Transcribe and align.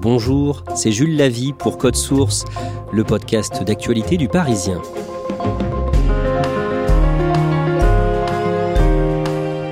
Bonjour, 0.00 0.62
c'est 0.76 0.92
Jules 0.92 1.16
Lavie 1.16 1.52
pour 1.52 1.76
Code 1.76 1.96
Source, 1.96 2.44
le 2.92 3.02
podcast 3.02 3.64
d'actualité 3.64 4.16
du 4.16 4.28
Parisien. 4.28 4.80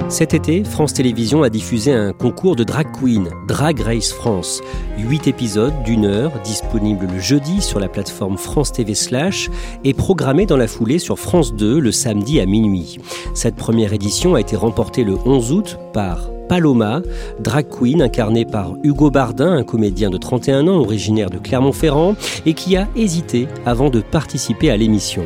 Cet 0.08 0.34
été, 0.34 0.64
France 0.64 0.94
Télévisions 0.94 1.44
a 1.44 1.48
diffusé 1.48 1.92
un 1.92 2.12
concours 2.12 2.56
de 2.56 2.64
drag 2.64 2.88
queen, 2.90 3.28
Drag 3.46 3.78
Race 3.78 4.12
France. 4.12 4.62
Huit 4.98 5.28
épisodes 5.28 5.74
d'une 5.84 6.06
heure, 6.06 6.32
disponibles 6.42 7.06
le 7.06 7.20
jeudi 7.20 7.62
sur 7.62 7.78
la 7.78 7.88
plateforme 7.88 8.36
France 8.36 8.72
TV 8.72 8.94
Slash 8.94 9.48
et 9.84 9.94
programmés 9.94 10.46
dans 10.46 10.56
la 10.56 10.66
foulée 10.66 10.98
sur 10.98 11.20
France 11.20 11.54
2 11.54 11.78
le 11.78 11.92
samedi 11.92 12.40
à 12.40 12.46
minuit. 12.46 12.98
Cette 13.34 13.54
première 13.54 13.92
édition 13.92 14.34
a 14.34 14.40
été 14.40 14.56
remportée 14.56 15.04
le 15.04 15.16
11 15.24 15.52
août 15.52 15.78
par 15.92 16.30
Paloma, 16.48 17.02
drag 17.40 17.68
queen 17.68 18.02
incarnée 18.02 18.44
par 18.44 18.74
Hugo 18.82 19.10
Bardin, 19.10 19.52
un 19.52 19.64
comédien 19.64 20.10
de 20.10 20.16
31 20.16 20.68
ans 20.68 20.78
originaire 20.78 21.30
de 21.30 21.38
Clermont-Ferrand 21.38 22.14
et 22.44 22.54
qui 22.54 22.76
a 22.76 22.88
hésité 22.96 23.48
avant 23.64 23.90
de 23.90 24.00
participer 24.00 24.70
à 24.70 24.76
l'émission. 24.76 25.24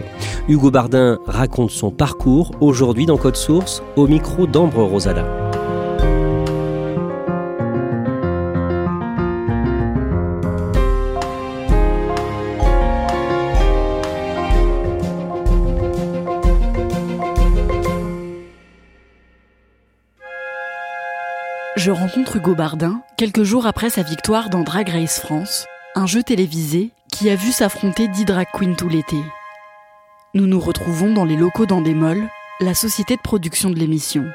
Hugo 0.48 0.70
Bardin 0.70 1.18
raconte 1.26 1.70
son 1.70 1.90
parcours 1.90 2.52
aujourd'hui 2.60 3.06
dans 3.06 3.16
Code 3.16 3.36
Source 3.36 3.82
au 3.96 4.06
micro 4.06 4.46
d'Ambre 4.46 4.82
Rosala. 4.82 5.39
Je 21.82 21.90
rencontre 21.90 22.36
Hugo 22.36 22.54
Bardin 22.54 23.00
quelques 23.16 23.42
jours 23.42 23.64
après 23.64 23.88
sa 23.88 24.02
victoire 24.02 24.50
dans 24.50 24.64
Drag 24.64 24.86
Race 24.90 25.18
France, 25.18 25.64
un 25.94 26.04
jeu 26.04 26.22
télévisé 26.22 26.90
qui 27.10 27.30
a 27.30 27.36
vu 27.36 27.52
s'affronter 27.52 28.06
10 28.06 28.26
drag 28.26 28.46
queens 28.52 28.74
tout 28.74 28.90
l'été. 28.90 29.16
Nous 30.34 30.46
nous 30.46 30.60
retrouvons 30.60 31.14
dans 31.14 31.24
les 31.24 31.36
locaux 31.38 31.64
d'Andémol, 31.64 32.22
la 32.60 32.74
société 32.74 33.16
de 33.16 33.22
production 33.22 33.70
de 33.70 33.76
l'émission. 33.76 34.26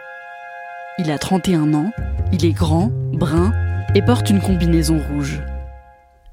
Il 0.97 1.11
a 1.11 1.19
31 1.19 1.75
ans, 1.75 1.91
il 2.33 2.45
est 2.45 2.51
grand, 2.51 2.89
brun 3.13 3.53
et 3.93 4.01
porte 4.01 4.31
une 4.31 4.41
combinaison 4.41 4.99
rouge. 5.11 5.39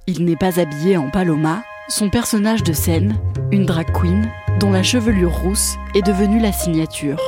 Il 0.06 0.24
n'est 0.24 0.36
pas 0.36 0.58
habillé 0.58 0.96
en 0.96 1.10
paloma, 1.10 1.62
son 1.90 2.08
personnage 2.08 2.62
de 2.62 2.72
scène, 2.72 3.18
une 3.50 3.66
drag 3.66 3.92
queen 3.92 4.30
dont 4.60 4.70
la 4.72 4.82
chevelure 4.82 5.36
rousse 5.42 5.74
est 5.94 6.06
devenue 6.06 6.40
la 6.40 6.52
signature. 6.52 7.20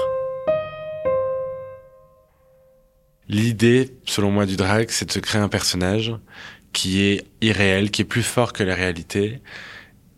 L'idée, 3.28 3.96
selon 4.04 4.30
moi, 4.30 4.46
du 4.46 4.56
drag, 4.56 4.86
c'est 4.90 5.06
de 5.06 5.12
se 5.12 5.18
créer 5.18 5.40
un 5.40 5.48
personnage 5.48 6.14
qui 6.72 7.02
est 7.02 7.24
irréel, 7.40 7.90
qui 7.90 8.02
est 8.02 8.04
plus 8.04 8.22
fort 8.22 8.52
que 8.52 8.62
la 8.62 8.74
réalité. 8.74 9.40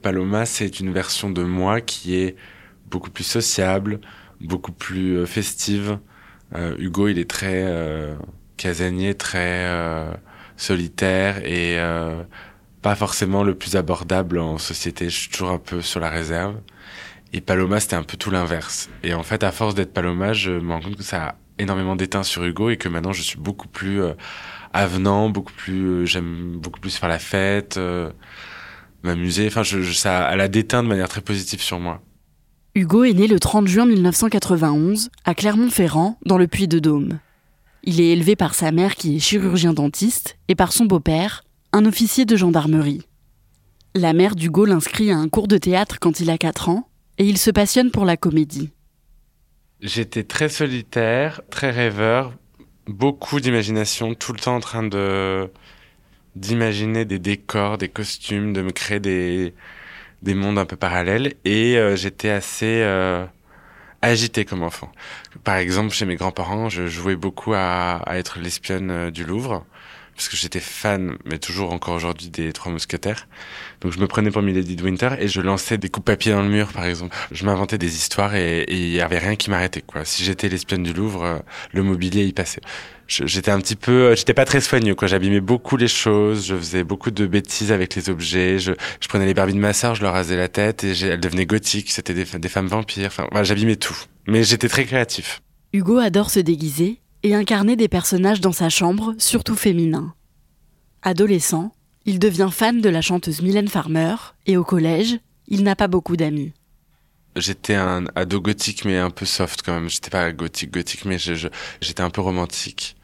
Paloma, 0.02 0.46
c'est 0.46 0.80
une 0.80 0.92
version 0.92 1.30
de 1.30 1.42
moi 1.42 1.80
qui 1.80 2.16
est 2.16 2.36
beaucoup 2.90 3.10
plus 3.10 3.24
sociable, 3.24 4.00
beaucoup 4.40 4.72
plus 4.72 5.18
euh, 5.18 5.26
festive. 5.26 5.98
Euh, 6.54 6.76
Hugo, 6.78 7.08
il 7.08 7.18
est 7.18 7.28
très 7.30 7.64
euh, 7.64 8.14
casanier, 8.56 9.14
très 9.14 9.66
euh, 9.66 10.12
solitaire 10.56 11.44
et 11.44 11.78
euh, 11.78 12.22
pas 12.82 12.94
forcément 12.94 13.42
le 13.44 13.54
plus 13.54 13.76
abordable 13.76 14.38
en 14.38 14.58
société. 14.58 15.08
Je 15.10 15.16
suis 15.16 15.30
toujours 15.30 15.50
un 15.50 15.58
peu 15.58 15.82
sur 15.82 16.00
la 16.00 16.10
réserve. 16.10 16.56
Et 17.32 17.40
Paloma, 17.40 17.80
c'était 17.80 17.96
un 17.96 18.02
peu 18.02 18.16
tout 18.16 18.30
l'inverse. 18.30 18.88
Et 19.02 19.12
en 19.14 19.22
fait, 19.22 19.42
à 19.44 19.52
force 19.52 19.74
d'être 19.74 19.92
Paloma, 19.92 20.32
je 20.32 20.52
me 20.52 20.72
rends 20.72 20.80
compte 20.80 20.96
que 20.96 21.02
ça 21.02 21.36
énormément 21.58 21.96
d'éteint 21.96 22.22
sur 22.22 22.44
Hugo 22.44 22.70
et 22.70 22.76
que 22.76 22.88
maintenant 22.88 23.12
je 23.12 23.22
suis 23.22 23.38
beaucoup 23.38 23.68
plus 23.68 24.02
euh, 24.02 24.12
avenant, 24.72 25.30
beaucoup 25.30 25.52
plus 25.52 25.86
euh, 25.86 26.04
j'aime 26.04 26.56
beaucoup 26.56 26.80
plus 26.80 26.96
faire 26.96 27.08
la 27.08 27.18
fête, 27.18 27.76
euh, 27.76 28.10
m'amuser. 29.02 29.46
Enfin, 29.46 29.62
ça, 29.64 30.28
elle 30.32 30.40
a 30.40 30.48
déteint 30.48 30.82
de 30.82 30.88
manière 30.88 31.08
très 31.08 31.20
positive 31.20 31.60
sur 31.60 31.78
moi. 31.80 32.02
Hugo 32.74 33.04
est 33.04 33.14
né 33.14 33.26
le 33.26 33.40
30 33.40 33.66
juin 33.66 33.86
1991 33.86 35.08
à 35.24 35.34
Clermont-Ferrand, 35.34 36.18
dans 36.26 36.36
le 36.36 36.46
Puy-de-Dôme. 36.46 37.20
Il 37.84 38.00
est 38.00 38.08
élevé 38.08 38.36
par 38.36 38.54
sa 38.54 38.70
mère 38.70 38.96
qui 38.96 39.16
est 39.16 39.20
chirurgien-dentiste 39.20 40.36
et 40.48 40.54
par 40.54 40.72
son 40.72 40.84
beau-père, 40.84 41.44
un 41.72 41.86
officier 41.86 42.26
de 42.26 42.36
gendarmerie. 42.36 43.06
La 43.94 44.12
mère 44.12 44.34
d'Hugo 44.34 44.66
l'inscrit 44.66 45.10
à 45.10 45.16
un 45.16 45.28
cours 45.30 45.48
de 45.48 45.56
théâtre 45.56 45.96
quand 46.00 46.20
il 46.20 46.28
a 46.28 46.36
4 46.36 46.68
ans 46.68 46.88
et 47.16 47.24
il 47.24 47.38
se 47.38 47.50
passionne 47.50 47.90
pour 47.90 48.04
la 48.04 48.18
comédie. 48.18 48.70
J'étais 49.86 50.24
très 50.24 50.48
solitaire, 50.48 51.42
très 51.48 51.70
rêveur, 51.70 52.32
beaucoup 52.88 53.38
d'imagination, 53.38 54.14
tout 54.14 54.32
le 54.32 54.40
temps 54.40 54.56
en 54.56 54.60
train 54.60 54.82
de 54.82 55.48
d'imaginer 56.34 57.04
des 57.04 57.20
décors, 57.20 57.78
des 57.78 57.88
costumes, 57.88 58.52
de 58.52 58.62
me 58.62 58.72
créer 58.72 58.98
des 58.98 59.54
des 60.22 60.34
mondes 60.34 60.58
un 60.58 60.66
peu 60.66 60.76
parallèles 60.76 61.34
et 61.44 61.78
euh, 61.78 61.94
j'étais 61.94 62.30
assez 62.30 62.82
euh, 62.82 63.26
agité 64.02 64.44
comme 64.44 64.62
enfant. 64.64 64.90
Par 65.44 65.56
exemple, 65.56 65.94
chez 65.94 66.04
mes 66.04 66.16
grands-parents, 66.16 66.68
je 66.68 66.88
jouais 66.88 67.16
beaucoup 67.16 67.54
à, 67.54 68.02
à 68.06 68.18
être 68.18 68.40
l'espionne 68.40 68.90
euh, 68.90 69.10
du 69.12 69.24
Louvre 69.24 69.64
parce 70.16 70.28
que 70.28 70.36
j'étais 70.36 70.60
fan, 70.60 71.16
mais 71.26 71.38
toujours 71.38 71.72
encore 71.72 71.94
aujourd'hui, 71.94 72.30
des 72.30 72.52
Trois 72.52 72.72
Mousquetaires. 72.72 73.28
Donc 73.82 73.92
je 73.92 73.98
me 74.00 74.06
prenais 74.06 74.30
pour 74.30 74.40
Milady 74.40 74.74
de 74.74 74.82
Winter 74.82 75.10
et 75.18 75.28
je 75.28 75.42
lançais 75.42 75.76
des 75.76 75.90
coups 75.90 76.06
papier 76.06 76.32
dans 76.32 76.42
le 76.42 76.48
mur, 76.48 76.72
par 76.72 76.86
exemple. 76.86 77.14
Je 77.30 77.44
m'inventais 77.44 77.76
des 77.76 77.94
histoires 77.94 78.34
et 78.34 78.64
il 78.68 78.88
y 78.88 79.00
avait 79.02 79.18
rien 79.18 79.36
qui 79.36 79.50
m'arrêtait, 79.50 79.82
quoi. 79.82 80.04
Si 80.06 80.24
j'étais 80.24 80.48
l'espionne 80.48 80.82
du 80.82 80.94
Louvre, 80.94 81.24
euh, 81.24 81.38
le 81.72 81.82
mobilier 81.82 82.24
y 82.24 82.32
passait. 82.32 82.62
J'étais 83.08 83.50
un 83.50 83.60
petit 83.60 83.76
peu, 83.76 83.92
euh, 83.92 84.16
j'étais 84.16 84.34
pas 84.34 84.46
très 84.46 84.60
soigneux, 84.60 84.94
quoi. 84.94 85.06
J'abîmais 85.06 85.40
beaucoup 85.40 85.76
les 85.76 85.86
choses, 85.86 86.46
je 86.46 86.56
faisais 86.56 86.82
beaucoup 86.82 87.10
de 87.10 87.26
bêtises 87.26 87.70
avec 87.70 87.94
les 87.94 88.08
objets. 88.08 88.58
Je, 88.58 88.72
prenais 89.08 89.26
les 89.26 89.34
Barbies 89.34 89.52
de 89.52 89.58
ma 89.58 89.74
sœur, 89.74 89.94
je 89.94 90.02
leur 90.02 90.14
rasais 90.14 90.36
la 90.36 90.48
tête 90.48 90.82
et 90.82 90.92
elles 91.04 91.20
devenaient 91.20 91.46
gothiques. 91.46 91.90
C'était 91.92 92.14
des, 92.14 92.24
des 92.24 92.48
femmes 92.48 92.68
vampires. 92.68 93.08
Enfin, 93.08 93.28
voilà, 93.30 93.44
j'abîmais 93.44 93.76
tout. 93.76 93.96
Mais 94.26 94.42
j'étais 94.42 94.68
très 94.68 94.86
créatif. 94.86 95.42
Hugo 95.72 95.98
adore 95.98 96.30
se 96.30 96.40
déguiser 96.40 97.00
et 97.22 97.34
incarner 97.34 97.76
des 97.76 97.88
personnages 97.88 98.40
dans 98.40 98.52
sa 98.52 98.68
chambre, 98.68 99.14
surtout 99.18 99.56
féminins. 99.56 100.14
Adolescent, 101.06 101.72
il 102.04 102.18
devient 102.18 102.48
fan 102.50 102.80
de 102.80 102.88
la 102.88 103.00
chanteuse 103.00 103.40
Mylène 103.40 103.68
Farmer 103.68 104.16
et 104.46 104.56
au 104.56 104.64
collège, 104.64 105.20
il 105.46 105.62
n'a 105.62 105.76
pas 105.76 105.86
beaucoup 105.86 106.16
d'amis. 106.16 106.52
J'étais 107.36 107.76
un 107.76 108.06
ado 108.16 108.40
gothique, 108.40 108.84
mais 108.84 108.98
un 108.98 109.10
peu 109.10 109.24
soft 109.24 109.62
quand 109.64 109.74
même. 109.74 109.88
J'étais 109.88 110.10
pas 110.10 110.32
gothique, 110.32 110.72
gothique, 110.72 111.04
mais 111.04 111.16
j'étais 111.18 112.00
un 112.00 112.10
peu 112.10 112.22
romantique. 112.22 112.96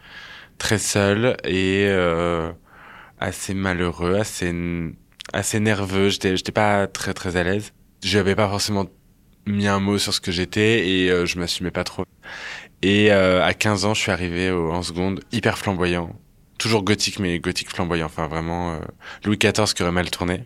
Très 0.59 0.79
seul 0.79 1.37
et 1.45 1.87
euh, 1.87 2.51
assez 3.21 3.55
malheureux, 3.55 4.17
assez, 4.17 4.51
nerveux. 5.61 6.09
J'étais, 6.09 6.37
j'étais 6.37 6.51
pas 6.51 6.89
très 6.89 7.15
très 7.15 7.37
à 7.37 7.45
l'aise. 7.45 7.73
Je 8.03 8.19
n'avais 8.19 8.35
pas 8.35 8.49
forcément 8.49 8.87
mis 9.47 9.69
un 9.69 9.79
mot 9.79 9.99
sur 9.99 10.13
ce 10.13 10.21
que 10.21 10.33
j'étais 10.33 10.89
et 10.89 11.09
euh, 11.09 11.25
je 11.25 11.39
m'assumais 11.39 11.71
pas 11.71 11.85
trop. 11.85 12.05
Et 12.83 13.13
euh, 13.13 13.45
à 13.45 13.55
15 13.55 13.85
ans, 13.85 13.95
je 13.95 14.01
suis 14.01 14.11
arrivé 14.11 14.51
au- 14.51 14.73
en 14.73 14.83
seconde, 14.83 15.21
hyper 15.31 15.57
flamboyant. 15.57 16.11
Toujours 16.63 16.85
gothique, 16.85 17.19
mais 17.19 17.41
gothique 17.41 17.71
flamboyant. 17.71 18.07
Enfin, 18.07 18.29
vraiment, 18.29 18.75
euh, 18.75 18.79
Louis 19.25 19.37
XIV 19.37 19.75
qui 19.75 19.83
aurait 19.83 19.91
mal 19.91 20.09
tourné. 20.11 20.45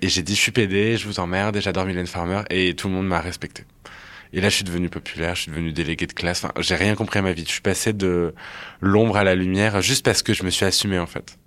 Et 0.00 0.08
j'ai 0.08 0.22
dit, 0.22 0.34
je 0.34 0.40
suis 0.40 0.50
pédé, 0.50 0.96
je 0.96 1.06
vous 1.06 1.20
emmerde, 1.20 1.56
et 1.56 1.60
j'adore 1.60 1.86
Mylène 1.86 2.08
Farmer, 2.08 2.42
et 2.50 2.74
tout 2.74 2.88
le 2.88 2.94
monde 2.94 3.06
m'a 3.06 3.20
respecté. 3.20 3.62
Et 4.32 4.40
là, 4.40 4.48
je 4.48 4.56
suis 4.56 4.64
devenu 4.64 4.88
populaire, 4.88 5.36
je 5.36 5.42
suis 5.42 5.52
devenu 5.52 5.70
délégué 5.70 6.08
de 6.08 6.14
classe. 6.14 6.42
Enfin, 6.42 6.52
j'ai 6.58 6.74
rien 6.74 6.96
compris 6.96 7.20
à 7.20 7.22
ma 7.22 7.32
vie. 7.32 7.44
Je 7.46 7.52
suis 7.52 7.60
passé 7.60 7.92
de 7.92 8.34
l'ombre 8.80 9.16
à 9.16 9.22
la 9.22 9.36
lumière 9.36 9.80
juste 9.82 10.04
parce 10.04 10.24
que 10.24 10.34
je 10.34 10.42
me 10.42 10.50
suis 10.50 10.64
assumé, 10.64 10.98
en 10.98 11.06
fait. 11.06 11.38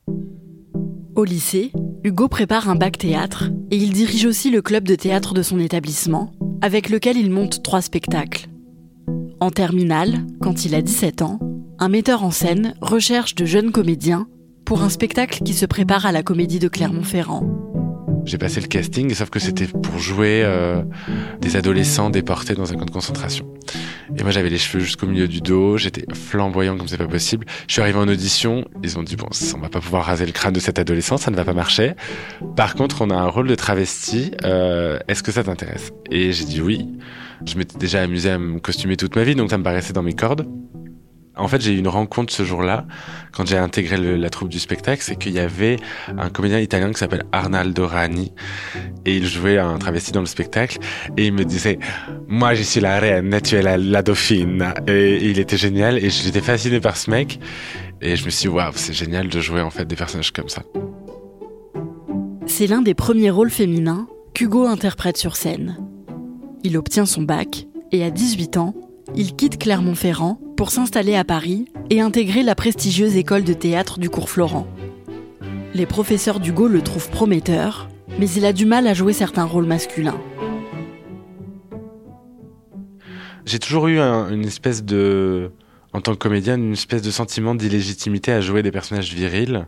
Au 1.15 1.25
lycée, 1.25 1.73
Hugo 2.06 2.29
prépare 2.29 2.69
un 2.69 2.75
bac 2.75 2.97
théâtre 2.97 3.50
et 3.69 3.75
il 3.75 3.91
dirige 3.91 4.25
aussi 4.25 4.50
le 4.50 4.62
club 4.62 4.85
de 4.85 4.95
théâtre 4.95 5.33
de 5.33 5.41
son 5.41 5.59
établissement, 5.59 6.31
avec 6.62 6.88
lequel 6.88 7.17
il 7.17 7.31
monte 7.31 7.63
trois 7.63 7.81
spectacles. 7.81 8.47
En 9.41 9.51
terminale, 9.51 10.25
quand 10.41 10.63
il 10.63 10.73
a 10.73 10.81
17 10.81 11.21
ans, 11.21 11.39
un 11.80 11.89
metteur 11.89 12.24
en 12.24 12.31
scène 12.31 12.75
recherche 12.81 13.36
de 13.36 13.45
jeunes 13.45 13.72
comédiens 13.72 14.27
pour 14.66 14.81
un 14.81 14.89
spectacle 14.89 15.44
qui 15.44 15.54
se 15.54 15.66
prépare 15.66 16.06
à 16.06 16.12
la 16.12 16.24
comédie 16.24 16.60
de 16.60 16.68
Clermont-Ferrand. 16.68 17.45
J'ai 18.25 18.39
passé 18.39 18.60
le 18.60 18.66
casting, 18.66 19.13
sauf 19.13 19.30
que 19.30 19.39
c'était 19.39 19.68
pour 19.68 20.00
jouer 20.00 20.42
euh, 20.44 20.81
des 21.42 21.56
adolescents 21.56 22.10
déportés 22.10 22.56
dans 22.56 22.74
un 22.74 22.75
camp 22.75 22.86
de 22.86 22.92
concentration. 22.92 23.48
Et 24.18 24.24
moi, 24.24 24.31
j'avais 24.31 24.50
les 24.50 24.57
cheveux 24.57 24.83
jusqu'au 24.83 25.06
milieu 25.06 25.27
du 25.27 25.42
dos, 25.42 25.77
j'étais 25.77 26.06
flamboyant 26.12 26.75
comme 26.75 26.88
c'est 26.88 26.98
pas 26.98 27.07
possible. 27.07 27.45
Je 27.68 27.74
suis 27.74 27.81
arrivé 27.83 28.00
en 28.00 28.07
audition, 28.07 28.66
ils 28.81 28.98
ont 28.98 29.04
dit 29.04 29.16
bon, 29.16 29.27
on 29.56 29.60
va 29.60 29.69
pas 29.69 29.80
pouvoir 29.80 30.06
raser 30.06 30.25
le 30.25 30.31
crâne 30.31 30.54
de 30.54 30.60
cet 30.60 30.80
adolescent, 30.80 31.18
ça 31.18 31.30
ne 31.30 31.36
va 31.36 31.45
pas 31.45 31.54
marcher. 31.54 31.94
Par 32.56 32.74
contre, 32.74 33.04
on 33.04 33.12
a 33.12 33.16
un 33.16 33.27
rôle 33.27 33.48
de 33.48 33.56
travesti. 33.56 34.31
Euh, 34.44 34.98
Est-ce 35.07 35.22
que 35.22 35.31
ça 35.31 35.44
t'intéresse? 35.44 35.92
Et 36.10 36.31
j'ai 36.31 36.45
dit 36.45 36.62
oui. 36.62 36.88
Je 37.45 37.57
m'étais 37.57 37.77
déjà 37.77 38.01
amusé 38.01 38.31
à 38.31 38.39
me 38.39 38.60
costumer 38.60 38.98
toute 38.98 39.16
ma 39.16 39.24
vie, 39.24 39.36
donc 39.36 39.51
ça 39.51 39.57
me 39.57 39.63
paraissait 39.63 39.94
dans 39.94 40.04
mes 40.04 40.13
cordes. 40.16 40.48
En 41.38 41.48
fait, 41.48 41.62
j'ai 41.62 41.74
eu 41.74 41.78
une 41.78 41.88
rencontre 41.88 42.32
ce 42.32 42.44
jour-là, 42.44 42.86
quand 43.34 43.46
j'ai 43.46 43.58
intégré 43.58 43.98
la 43.98 44.30
troupe 44.30 44.50
du 44.50 44.60
spectacle, 44.60 45.02
c'est 45.04 45.18
qu'il 45.18 45.34
y 45.34 45.40
avait 45.40 45.78
un 46.18 46.30
comédien 46.30 46.60
italien 46.60 46.92
qui 46.92 47.00
s'appelle 47.00 47.24
Arnaldo 47.32 47.88
Rani, 47.88 48.32
et 49.06 49.18
il 49.18 49.26
jouait 49.26 49.58
un 49.58 49.78
travesti 49.78 50.12
dans 50.12 50.22
le 50.22 50.26
spectacle, 50.28 50.78
et 51.18 51.28
il 51.28 51.34
me 51.34 51.44
disait, 51.44 51.78
moi 52.28 52.54
je 52.54 52.64
suis 52.64 52.80
la 52.80 53.00
reine, 53.00 53.38
tu 53.44 53.56
es 53.56 53.62
la, 53.62 53.78
la 53.78 54.02
dauphine, 54.02 54.74
et 54.88 55.30
il 55.30 55.40
était 55.40 55.58
génial, 55.58 55.98
et 55.98 56.10
j'étais 56.10 56.42
fasciné 56.42 56.80
par 56.80 56.96
ce 56.96 57.10
mec, 57.12 57.40
et 58.02 58.16
je 58.16 58.24
me 58.26 58.30
suis 58.30 58.50
dit, 58.50 58.56
waouh, 58.56 58.72
c'est 58.76 58.94
génial 58.94 59.28
de 59.28 59.42
jouer 59.42 59.62
en 59.62 59.70
fait 59.70 59.86
des 59.86 59.96
personnages 59.96 60.32
comme 60.32 60.50
ça. 60.50 60.64
C'est 62.46 62.68
l'un 62.68 62.82
des 62.82 62.94
premiers 62.94 63.32
rôles 63.32 63.50
féminins 63.50 64.08
qu'Hugo 64.34 64.66
interprète 64.66 65.18
sur 65.18 65.36
scène. 65.36 65.78
Il 66.64 66.78
obtient 66.78 67.06
son 67.06 67.24
bac, 67.24 67.68
et 67.92 68.04
à 68.04 68.10
18 68.10 68.58
ans, 68.58 68.74
il 69.13 69.36
quitte 69.36 69.60
Clermont-Ferrand 69.60 70.40
pour 70.57 70.72
s'installer 70.72 71.16
à 71.16 71.24
Paris 71.24 71.66
et 71.90 72.02
intégrer 72.02 72.42
la 72.42 72.56
prestigieuse 72.56 73.16
école 73.16 73.44
de 73.44 73.54
théâtre 73.54 74.00
du 74.00 74.10
cours 74.10 74.30
Florent. 74.30 74.68
Les 75.74 75.86
professeurs 75.86 76.40
d'Hugo 76.40 76.68
le 76.68 76.81
trouvent 76.81 77.10
prometteur, 77.10 77.90
mais 78.19 78.30
il 78.30 78.46
a 78.46 78.54
du 78.54 78.66
mal 78.66 78.88
à 78.88 78.94
jouer 78.94 79.13
certains 79.13 79.44
rôles 79.44 79.66
masculins. 79.68 80.19
J'ai 83.46 83.60
toujours 83.60 83.88
eu 83.88 84.00
un, 84.00 84.30
une 84.30 84.46
espèce 84.46 84.84
de, 84.84 85.51
en 85.94 86.01
tant 86.01 86.13
que 86.13 86.18
comédien, 86.18 86.56
une 86.56 86.74
espèce 86.74 87.01
de 87.01 87.12
sentiment 87.12 87.54
d'illégitimité 87.54 88.31
à 88.31 88.42
jouer 88.42 88.63
des 88.63 88.72
personnages 88.72 89.13
virils. 89.13 89.68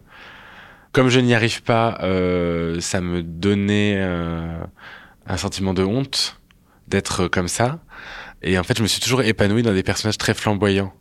Comme 0.93 1.09
je 1.09 1.19
n'y 1.19 1.35
arrive 1.35 1.61
pas, 1.61 1.99
euh, 2.01 2.79
ça 2.79 3.01
me 3.01 3.21
donnait 3.21 3.95
euh, 3.97 4.57
un 5.27 5.37
sentiment 5.37 5.73
de 5.73 5.83
honte 5.83 6.39
d'être 6.87 7.27
comme 7.27 7.47
ça. 7.47 7.79
Et 8.41 8.57
en 8.57 8.63
fait, 8.63 8.77
je 8.77 8.83
me 8.83 8.87
suis 8.87 9.01
toujours 9.01 9.21
épanoui 9.21 9.63
dans 9.63 9.73
des 9.73 9.83
personnages 9.83 10.17
très 10.17 10.33
flamboyants. 10.33 10.93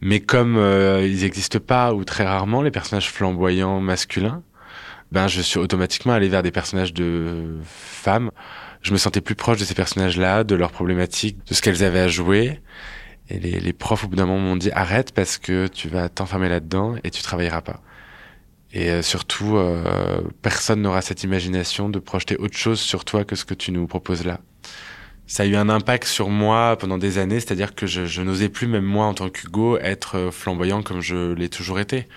Mais 0.00 0.20
comme 0.20 0.56
euh, 0.56 1.06
ils 1.06 1.22
n'existent 1.22 1.58
pas 1.58 1.92
ou 1.92 2.04
très 2.04 2.24
rarement 2.24 2.62
les 2.62 2.70
personnages 2.70 3.10
flamboyants 3.10 3.80
masculins, 3.80 4.42
ben 5.10 5.26
je 5.26 5.40
suis 5.40 5.58
automatiquement 5.58 6.12
allé 6.12 6.28
vers 6.28 6.42
des 6.42 6.50
personnages 6.50 6.92
de 6.92 7.56
femmes. 7.64 8.30
Je 8.82 8.92
me 8.92 8.98
sentais 8.98 9.20
plus 9.20 9.34
proche 9.34 9.58
de 9.58 9.64
ces 9.64 9.74
personnages-là, 9.74 10.44
de 10.44 10.54
leurs 10.54 10.70
problématiques, 10.70 11.38
de 11.46 11.54
ce 11.54 11.62
qu'elles 11.62 11.82
avaient 11.82 12.00
à 12.00 12.08
jouer. 12.08 12.60
Et 13.28 13.38
les, 13.38 13.60
les 13.60 13.72
profs 13.72 14.04
au 14.04 14.08
bout 14.08 14.16
d'un 14.16 14.26
moment 14.26 14.40
m'ont 14.40 14.56
dit 14.56 14.70
arrête 14.70 15.12
parce 15.12 15.38
que 15.38 15.66
tu 15.66 15.88
vas 15.88 16.08
t'enfermer 16.08 16.48
là-dedans 16.48 16.94
et 17.02 17.10
tu 17.10 17.22
travailleras 17.22 17.62
pas. 17.62 17.82
Et 18.72 18.90
euh, 18.90 19.02
surtout, 19.02 19.56
euh, 19.56 20.20
personne 20.42 20.82
n'aura 20.82 21.02
cette 21.02 21.24
imagination 21.24 21.88
de 21.88 21.98
projeter 21.98 22.36
autre 22.36 22.56
chose 22.56 22.80
sur 22.80 23.04
toi 23.04 23.24
que 23.24 23.34
ce 23.34 23.44
que 23.44 23.54
tu 23.54 23.72
nous 23.72 23.86
proposes 23.86 24.24
là 24.24 24.40
ça 25.28 25.42
a 25.42 25.46
eu 25.46 25.56
un 25.56 25.68
impact 25.68 26.08
sur 26.08 26.30
moi 26.30 26.76
pendant 26.78 26.96
des 26.96 27.18
années, 27.18 27.38
c'est-à-dire 27.38 27.74
que 27.74 27.86
je, 27.86 28.22
n'osais 28.22 28.48
plus, 28.48 28.66
même 28.66 28.84
moi 28.84 29.04
en 29.04 29.14
tant 29.14 29.28
qu'Hugo, 29.28 29.76
être 29.78 30.16
euh, 30.16 30.30
flamboyant 30.30 30.82
comme 30.82 31.02
je 31.02 31.34
l'ai 31.34 31.50
toujours 31.50 31.78
été. 31.78 32.08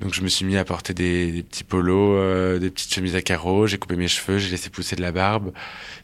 Donc 0.00 0.12
je 0.12 0.20
me 0.20 0.26
suis 0.26 0.44
mis 0.44 0.56
à 0.56 0.64
porter 0.64 0.92
des, 0.92 1.30
des 1.30 1.42
petits 1.44 1.62
polos, 1.62 2.16
euh, 2.18 2.58
des 2.58 2.70
petites 2.70 2.92
chemises 2.92 3.14
à 3.14 3.22
carreaux, 3.22 3.68
j'ai 3.68 3.78
coupé 3.78 3.94
mes 3.94 4.08
cheveux, 4.08 4.38
j'ai 4.38 4.50
laissé 4.50 4.68
pousser 4.68 4.96
de 4.96 5.00
la 5.02 5.12
barbe. 5.12 5.52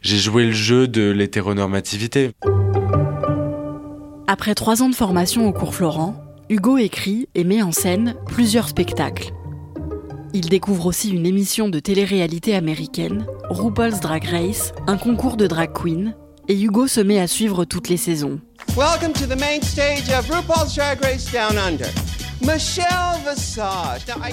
J'ai 0.01 0.17
joué 0.17 0.45
le 0.45 0.53
jeu 0.53 0.87
de 0.87 1.11
l'hétéronormativité. 1.11 2.31
Après 4.27 4.55
trois 4.55 4.81
ans 4.81 4.89
de 4.89 4.95
formation 4.95 5.45
au 5.49 5.51
cours 5.51 5.75
Florent, 5.75 6.15
Hugo 6.49 6.77
écrit 6.77 7.27
et 7.35 7.43
met 7.43 7.61
en 7.61 7.73
scène 7.73 8.15
plusieurs 8.27 8.69
spectacles. 8.69 9.33
Il 10.33 10.47
découvre 10.47 10.85
aussi 10.85 11.09
une 11.09 11.25
émission 11.25 11.67
de 11.67 11.79
télé-réalité 11.79 12.55
américaine, 12.55 13.25
RuPaul's 13.49 13.99
Drag 13.99 14.23
Race, 14.23 14.71
un 14.87 14.95
concours 14.95 15.35
de 15.35 15.45
drag 15.45 15.73
queen, 15.73 16.15
et 16.51 16.61
Hugo 16.61 16.85
se 16.85 16.99
met 16.99 17.17
à 17.17 17.27
suivre 17.27 17.63
toutes 17.63 17.87
les 17.87 17.95
saisons. 17.95 18.37
Welcome 18.75 19.13
to 19.13 19.25
the 19.25 19.39
main 19.39 19.61
stage 19.61 20.09
of 20.09 20.29
RuPaul's 20.29 20.75
Drag 20.75 21.01
Race 21.01 21.31
Down 21.31 21.57
Under. 21.57 21.87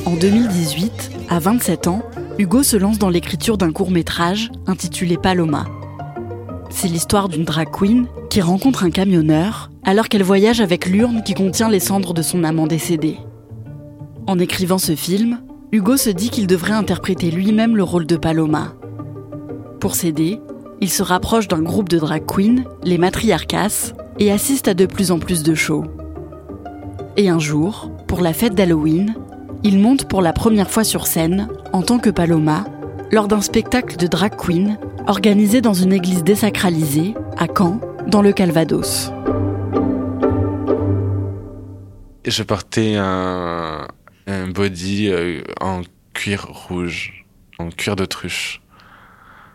En 0.05 0.17
2018, 0.17 1.11
à 1.29 1.39
27 1.39 1.87
ans, 1.87 2.03
Hugo 2.39 2.65
se 2.65 2.77
lance 2.77 2.99
dans 2.99 3.11
l'écriture 3.11 3.57
d'un 3.57 3.71
court 3.71 3.93
métrage 3.93 4.51
intitulé 4.67 5.17
Paloma. 5.17 5.67
C'est 6.71 6.89
l'histoire 6.89 7.29
d'une 7.29 7.45
drag 7.45 7.69
queen 7.71 8.09
qui 8.31 8.41
rencontre 8.41 8.83
un 8.83 8.91
camionneur 8.91 9.71
alors 9.85 10.09
qu'elle 10.09 10.25
voyage 10.25 10.61
avec 10.61 10.87
l'urne 10.87 11.23
qui 11.23 11.35
contient 11.35 11.69
les 11.69 11.79
cendres 11.79 12.15
de 12.15 12.23
son 12.23 12.43
amant 12.43 12.67
décédé. 12.67 13.19
En 14.27 14.41
écrivant 14.41 14.79
ce 14.79 14.97
film, 14.97 15.41
Hugo 15.71 15.97
se 15.97 16.11
dit 16.11 16.31
qu'il 16.31 16.49
devrait 16.49 16.73
interpréter 16.73 17.31
lui-même 17.31 17.77
le 17.77 17.85
rôle 17.85 18.07
de 18.07 18.17
Paloma. 18.17 18.75
Pour 19.79 19.95
s'aider, 19.95 20.41
il 20.81 20.91
se 20.91 21.03
rapproche 21.03 21.49
d'un 21.49 21.63
groupe 21.63 21.89
de 21.89 21.99
drag 21.99 22.25
queens, 22.25 22.65
les 22.85 22.99
Matriarcas, 22.99 23.93
et 24.19 24.31
assiste 24.31 24.69
à 24.69 24.75
de 24.75 24.87
plus 24.87 25.11
en 25.11 25.19
plus 25.19 25.43
de 25.43 25.55
shows. 25.55 25.85
Et 27.17 27.29
un 27.29 27.39
jour, 27.39 27.91
pour 28.07 28.21
la 28.21 28.33
fête 28.33 28.55
d'Halloween, 28.55 29.15
il 29.65 29.81
monte 29.81 30.09
pour 30.09 30.23
la 30.23 30.33
première 30.33 30.71
fois 30.71 30.85
sur 30.85 31.07
scène, 31.07 31.49
en 31.73 31.83
tant 31.83 31.99
que 31.99 32.11
Paloma, 32.11 32.65
lors 33.11 33.27
d'un 33.27 33.41
spectacle 33.41 33.97
de 33.97 34.07
drag 34.07 34.37
queen 34.37 34.79
organisé 35.07 35.61
dans 35.61 35.75
une 35.75 35.93
église 35.93 36.23
désacralisée, 36.23 37.15
à 37.37 37.47
Caen, 37.47 37.81
dans 38.07 38.23
le 38.23 38.33
Calvados. 38.33 39.11
Je 42.27 42.43
portais 42.43 42.97
un, 42.97 43.89
un 44.27 44.49
body 44.49 45.09
euh, 45.09 45.43
en 45.61 45.81
cuir 46.13 46.47
rouge, 46.47 47.25
en 47.59 47.71
cuir 47.71 47.97
d'autruche. 47.97 48.61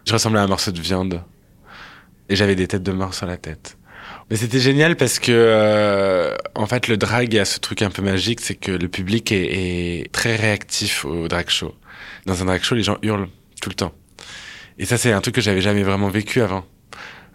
Je 0.05 0.13
ressemblais 0.13 0.39
à 0.39 0.43
un 0.43 0.47
morceau 0.47 0.71
de 0.71 0.79
viande. 0.79 1.23
Et 2.29 2.35
j'avais 2.35 2.55
des 2.55 2.67
têtes 2.67 2.83
de 2.83 2.91
mort 2.91 3.13
sur 3.13 3.25
la 3.25 3.37
tête. 3.37 3.77
Mais 4.29 4.37
c'était 4.37 4.59
génial 4.59 4.95
parce 4.95 5.19
que, 5.19 5.31
euh, 5.31 6.33
en 6.55 6.65
fait, 6.65 6.87
le 6.87 6.97
drag 6.97 7.37
a 7.37 7.45
ce 7.45 7.59
truc 7.59 7.81
un 7.81 7.89
peu 7.89 8.01
magique, 8.01 8.41
c'est 8.41 8.55
que 8.55 8.71
le 8.71 8.87
public 8.87 9.31
est, 9.31 10.03
est 10.03 10.11
très 10.11 10.35
réactif 10.35 11.05
au 11.05 11.27
drag 11.27 11.49
show. 11.49 11.75
Dans 12.25 12.41
un 12.41 12.45
drag 12.45 12.63
show, 12.63 12.75
les 12.75 12.83
gens 12.83 12.97
hurlent 13.01 13.27
tout 13.61 13.69
le 13.69 13.75
temps. 13.75 13.93
Et 14.77 14.85
ça, 14.85 14.97
c'est 14.97 15.11
un 15.11 15.21
truc 15.21 15.35
que 15.35 15.41
j'avais 15.41 15.61
jamais 15.61 15.83
vraiment 15.83 16.09
vécu 16.09 16.41
avant. 16.41 16.65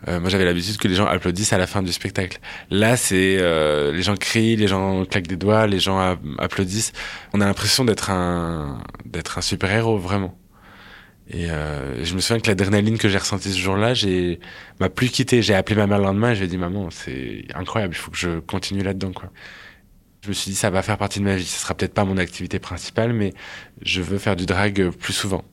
Euh, 0.07 0.21
moi, 0.21 0.31
j'avais 0.31 0.45
l'habitude 0.45 0.77
que 0.77 0.87
les 0.87 0.95
gens 0.95 1.07
applaudissent 1.07 1.53
à 1.53 1.59
la 1.59 1.67
fin 1.67 1.83
du 1.83 1.93
spectacle. 1.93 2.39
Là, 2.71 2.97
c'est 2.97 3.37
euh, 3.41 3.93
les 3.93 4.03
gens 4.03 4.15
crient, 4.15 4.57
les 4.57 4.69
gens 4.69 5.05
claquent 5.05 5.27
des 5.27 5.37
doigts, 5.37 5.67
les 5.67 5.81
gens 5.81 6.17
applaudissent. 6.39 6.93
On 7.33 7.41
a 7.41 7.47
l'impression 7.47 7.85
d'être 7.85 8.11
un 8.11 8.83
d'être 9.05 9.39
un 9.39 9.41
super 9.41 9.73
héros 9.73 9.99
vraiment. 9.99 10.39
Et 11.31 11.51
euh, 11.51 12.05
je 12.05 12.15
me 12.15 12.21
souviens 12.21 12.41
que 12.41 12.49
l'adrénaline 12.49 12.97
que 12.97 13.09
j'ai 13.09 13.19
ressentie 13.19 13.53
ce 13.53 13.59
jour-là, 13.59 13.93
j'ai 13.93 14.41
m'a 14.81 14.89
plus 14.89 15.11
quitté. 15.11 15.43
J'ai 15.43 15.55
appelé 15.55 15.77
ma 15.77 15.87
mère 15.87 15.99
le 15.99 16.05
lendemain 16.05 16.31
et 16.31 16.35
je 16.35 16.41
lui 16.41 16.47
ai 16.47 16.49
dit 16.49 16.57
maman, 16.57 16.89
c'est 16.91 17.45
incroyable, 17.55 17.95
il 17.95 17.99
faut 17.99 18.11
que 18.11 18.17
je 18.17 18.39
continue 18.41 18.83
là-dedans. 18.83 19.13
Je 20.23 20.29
me 20.29 20.33
suis 20.33 20.51
dit 20.51 20.57
ça 20.57 20.71
va 20.71 20.83
faire 20.83 20.97
partie 20.97 21.19
de 21.19 21.25
ma 21.25 21.37
vie. 21.37 21.45
Ce 21.45 21.61
sera 21.61 21.75
peut-être 21.75 21.93
pas 21.93 22.05
mon 22.05 22.17
activité 22.17 22.59
principale, 22.59 23.13
mais 23.13 23.35
je 23.83 24.01
veux 24.01 24.19
faire 24.19 24.37
du 24.37 24.47
drag 24.47 24.91
plus 24.91 25.13
souvent. 25.13 25.45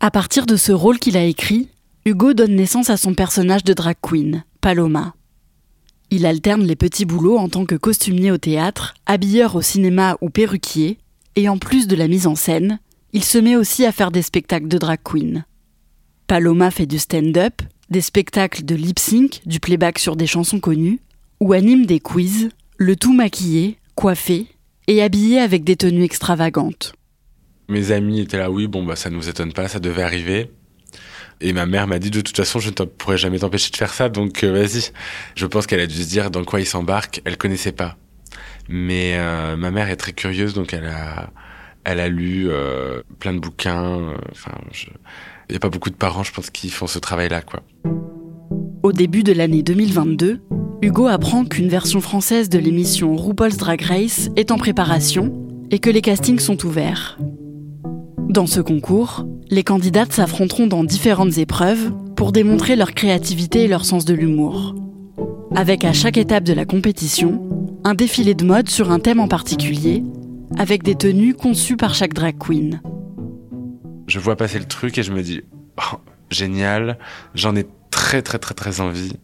À 0.00 0.10
partir 0.10 0.46
de 0.46 0.56
ce 0.56 0.72
rôle 0.72 0.98
qu'il 0.98 1.16
a 1.16 1.24
écrit, 1.24 1.68
Hugo 2.06 2.32
donne 2.32 2.54
naissance 2.54 2.88
à 2.88 2.96
son 2.96 3.12
personnage 3.12 3.64
de 3.64 3.74
drag 3.74 3.96
queen, 4.00 4.44
Paloma. 4.62 5.14
Il 6.10 6.24
alterne 6.24 6.64
les 6.64 6.76
petits 6.76 7.04
boulots 7.04 7.36
en 7.36 7.50
tant 7.50 7.66
que 7.66 7.74
costumier 7.74 8.30
au 8.30 8.38
théâtre, 8.38 8.94
habilleur 9.04 9.56
au 9.56 9.60
cinéma 9.60 10.16
ou 10.22 10.30
perruquier, 10.30 10.98
et 11.36 11.50
en 11.50 11.58
plus 11.58 11.86
de 11.86 11.96
la 11.96 12.08
mise 12.08 12.26
en 12.26 12.34
scène, 12.34 12.78
il 13.12 13.24
se 13.24 13.38
met 13.38 13.56
aussi 13.56 13.86
à 13.86 13.92
faire 13.92 14.10
des 14.10 14.22
spectacles 14.22 14.68
de 14.68 14.78
drag 14.78 15.00
queen. 15.02 15.44
Paloma 16.26 16.70
fait 16.70 16.86
du 16.86 16.98
stand-up, 16.98 17.62
des 17.90 18.02
spectacles 18.02 18.64
de 18.64 18.74
lip-sync, 18.74 19.40
du 19.46 19.60
playback 19.60 19.98
sur 19.98 20.14
des 20.14 20.26
chansons 20.26 20.60
connues, 20.60 21.00
ou 21.40 21.52
anime 21.52 21.86
des 21.86 22.00
quiz, 22.00 22.50
le 22.76 22.96
tout 22.96 23.14
maquillé, 23.14 23.78
coiffé 23.94 24.46
et 24.86 25.02
habillé 25.02 25.40
avec 25.40 25.64
des 25.64 25.76
tenues 25.76 26.04
extravagantes. 26.04 26.92
Mes 27.68 27.92
amis 27.92 28.20
étaient 28.20 28.38
là, 28.38 28.50
oui, 28.50 28.66
bon, 28.66 28.84
bah, 28.84 28.96
ça 28.96 29.10
nous 29.10 29.28
étonne 29.28 29.52
pas, 29.52 29.68
ça 29.68 29.80
devait 29.80 30.02
arriver. 30.02 30.50
Et 31.40 31.52
ma 31.52 31.66
mère 31.66 31.86
m'a 31.86 31.98
dit 31.98 32.10
de 32.10 32.20
toute 32.20 32.36
façon, 32.36 32.58
je 32.58 32.68
ne 32.68 32.84
pourrais 32.84 33.18
jamais 33.18 33.38
t'empêcher 33.38 33.70
de 33.70 33.76
faire 33.76 33.92
ça, 33.92 34.08
donc 34.08 34.42
euh, 34.42 34.52
vas-y. 34.52 34.90
Je 35.34 35.46
pense 35.46 35.66
qu'elle 35.66 35.80
a 35.80 35.86
dû 35.86 36.02
se 36.02 36.08
dire 36.08 36.30
dans 36.30 36.44
quoi 36.44 36.60
il 36.60 36.66
s'embarque. 36.66 37.22
Elle 37.24 37.36
connaissait 37.36 37.72
pas, 37.72 37.96
mais 38.68 39.14
euh, 39.16 39.56
ma 39.56 39.70
mère 39.70 39.88
est 39.88 39.96
très 39.96 40.12
curieuse, 40.12 40.52
donc 40.54 40.72
elle 40.72 40.86
a, 40.86 41.30
elle 41.88 42.00
a 42.00 42.08
lu 42.08 42.48
euh, 42.48 43.02
plein 43.18 43.32
de 43.32 43.38
bouquins. 43.38 44.12
Enfin, 44.30 44.52
il 45.48 45.52
n'y 45.52 45.56
a 45.56 45.60
pas 45.60 45.70
beaucoup 45.70 45.88
de 45.88 45.96
parents, 45.96 46.22
je 46.22 46.32
pense, 46.32 46.50
qui 46.50 46.68
font 46.68 46.86
ce 46.86 46.98
travail-là, 46.98 47.40
quoi. 47.40 47.62
Au 48.82 48.92
début 48.92 49.22
de 49.22 49.32
l'année 49.32 49.62
2022, 49.62 50.40
Hugo 50.82 51.06
apprend 51.06 51.44
qu'une 51.44 51.68
version 51.68 52.00
française 52.00 52.48
de 52.50 52.58
l'émission 52.58 53.16
RuPaul's 53.16 53.56
Drag 53.56 53.80
Race 53.80 54.28
est 54.36 54.50
en 54.50 54.58
préparation 54.58 55.32
et 55.70 55.78
que 55.78 55.90
les 55.90 56.02
castings 56.02 56.38
sont 56.38 56.64
ouverts. 56.66 57.18
Dans 58.28 58.46
ce 58.46 58.60
concours, 58.60 59.26
les 59.48 59.64
candidates 59.64 60.12
s'affronteront 60.12 60.66
dans 60.66 60.84
différentes 60.84 61.38
épreuves 61.38 61.92
pour 62.16 62.32
démontrer 62.32 62.76
leur 62.76 62.92
créativité 62.92 63.64
et 63.64 63.68
leur 63.68 63.86
sens 63.86 64.04
de 64.04 64.14
l'humour. 64.14 64.74
Avec 65.56 65.84
à 65.84 65.94
chaque 65.94 66.18
étape 66.18 66.44
de 66.44 66.52
la 66.52 66.66
compétition, 66.66 67.42
un 67.84 67.94
défilé 67.94 68.34
de 68.34 68.44
mode 68.44 68.68
sur 68.68 68.90
un 68.90 69.00
thème 69.00 69.20
en 69.20 69.28
particulier, 69.28 70.04
avec 70.58 70.82
des 70.82 70.94
tenues 70.94 71.34
conçues 71.34 71.76
par 71.76 71.94
chaque 71.94 72.14
drag 72.14 72.36
queen. 72.38 72.80
Je 74.06 74.18
vois 74.18 74.36
passer 74.36 74.58
le 74.58 74.64
truc 74.66 74.98
et 74.98 75.02
je 75.02 75.12
me 75.12 75.22
dis, 75.22 75.42
oh, 75.78 75.96
génial, 76.30 76.98
j'en 77.34 77.56
ai 77.56 77.66
très 77.90 78.22
très 78.22 78.38
très 78.38 78.54
très 78.54 78.80
envie. 78.80 79.14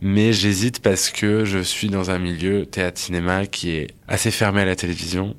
Mais 0.00 0.32
j'hésite 0.32 0.80
parce 0.80 1.10
que 1.10 1.44
je 1.44 1.58
suis 1.58 1.88
dans 1.88 2.10
un 2.10 2.18
milieu 2.18 2.64
théâtre-cinéma 2.64 3.46
qui 3.46 3.70
est 3.70 3.88
assez 4.08 4.30
fermé 4.30 4.62
à 4.62 4.64
la 4.64 4.76
télévision 4.76 5.36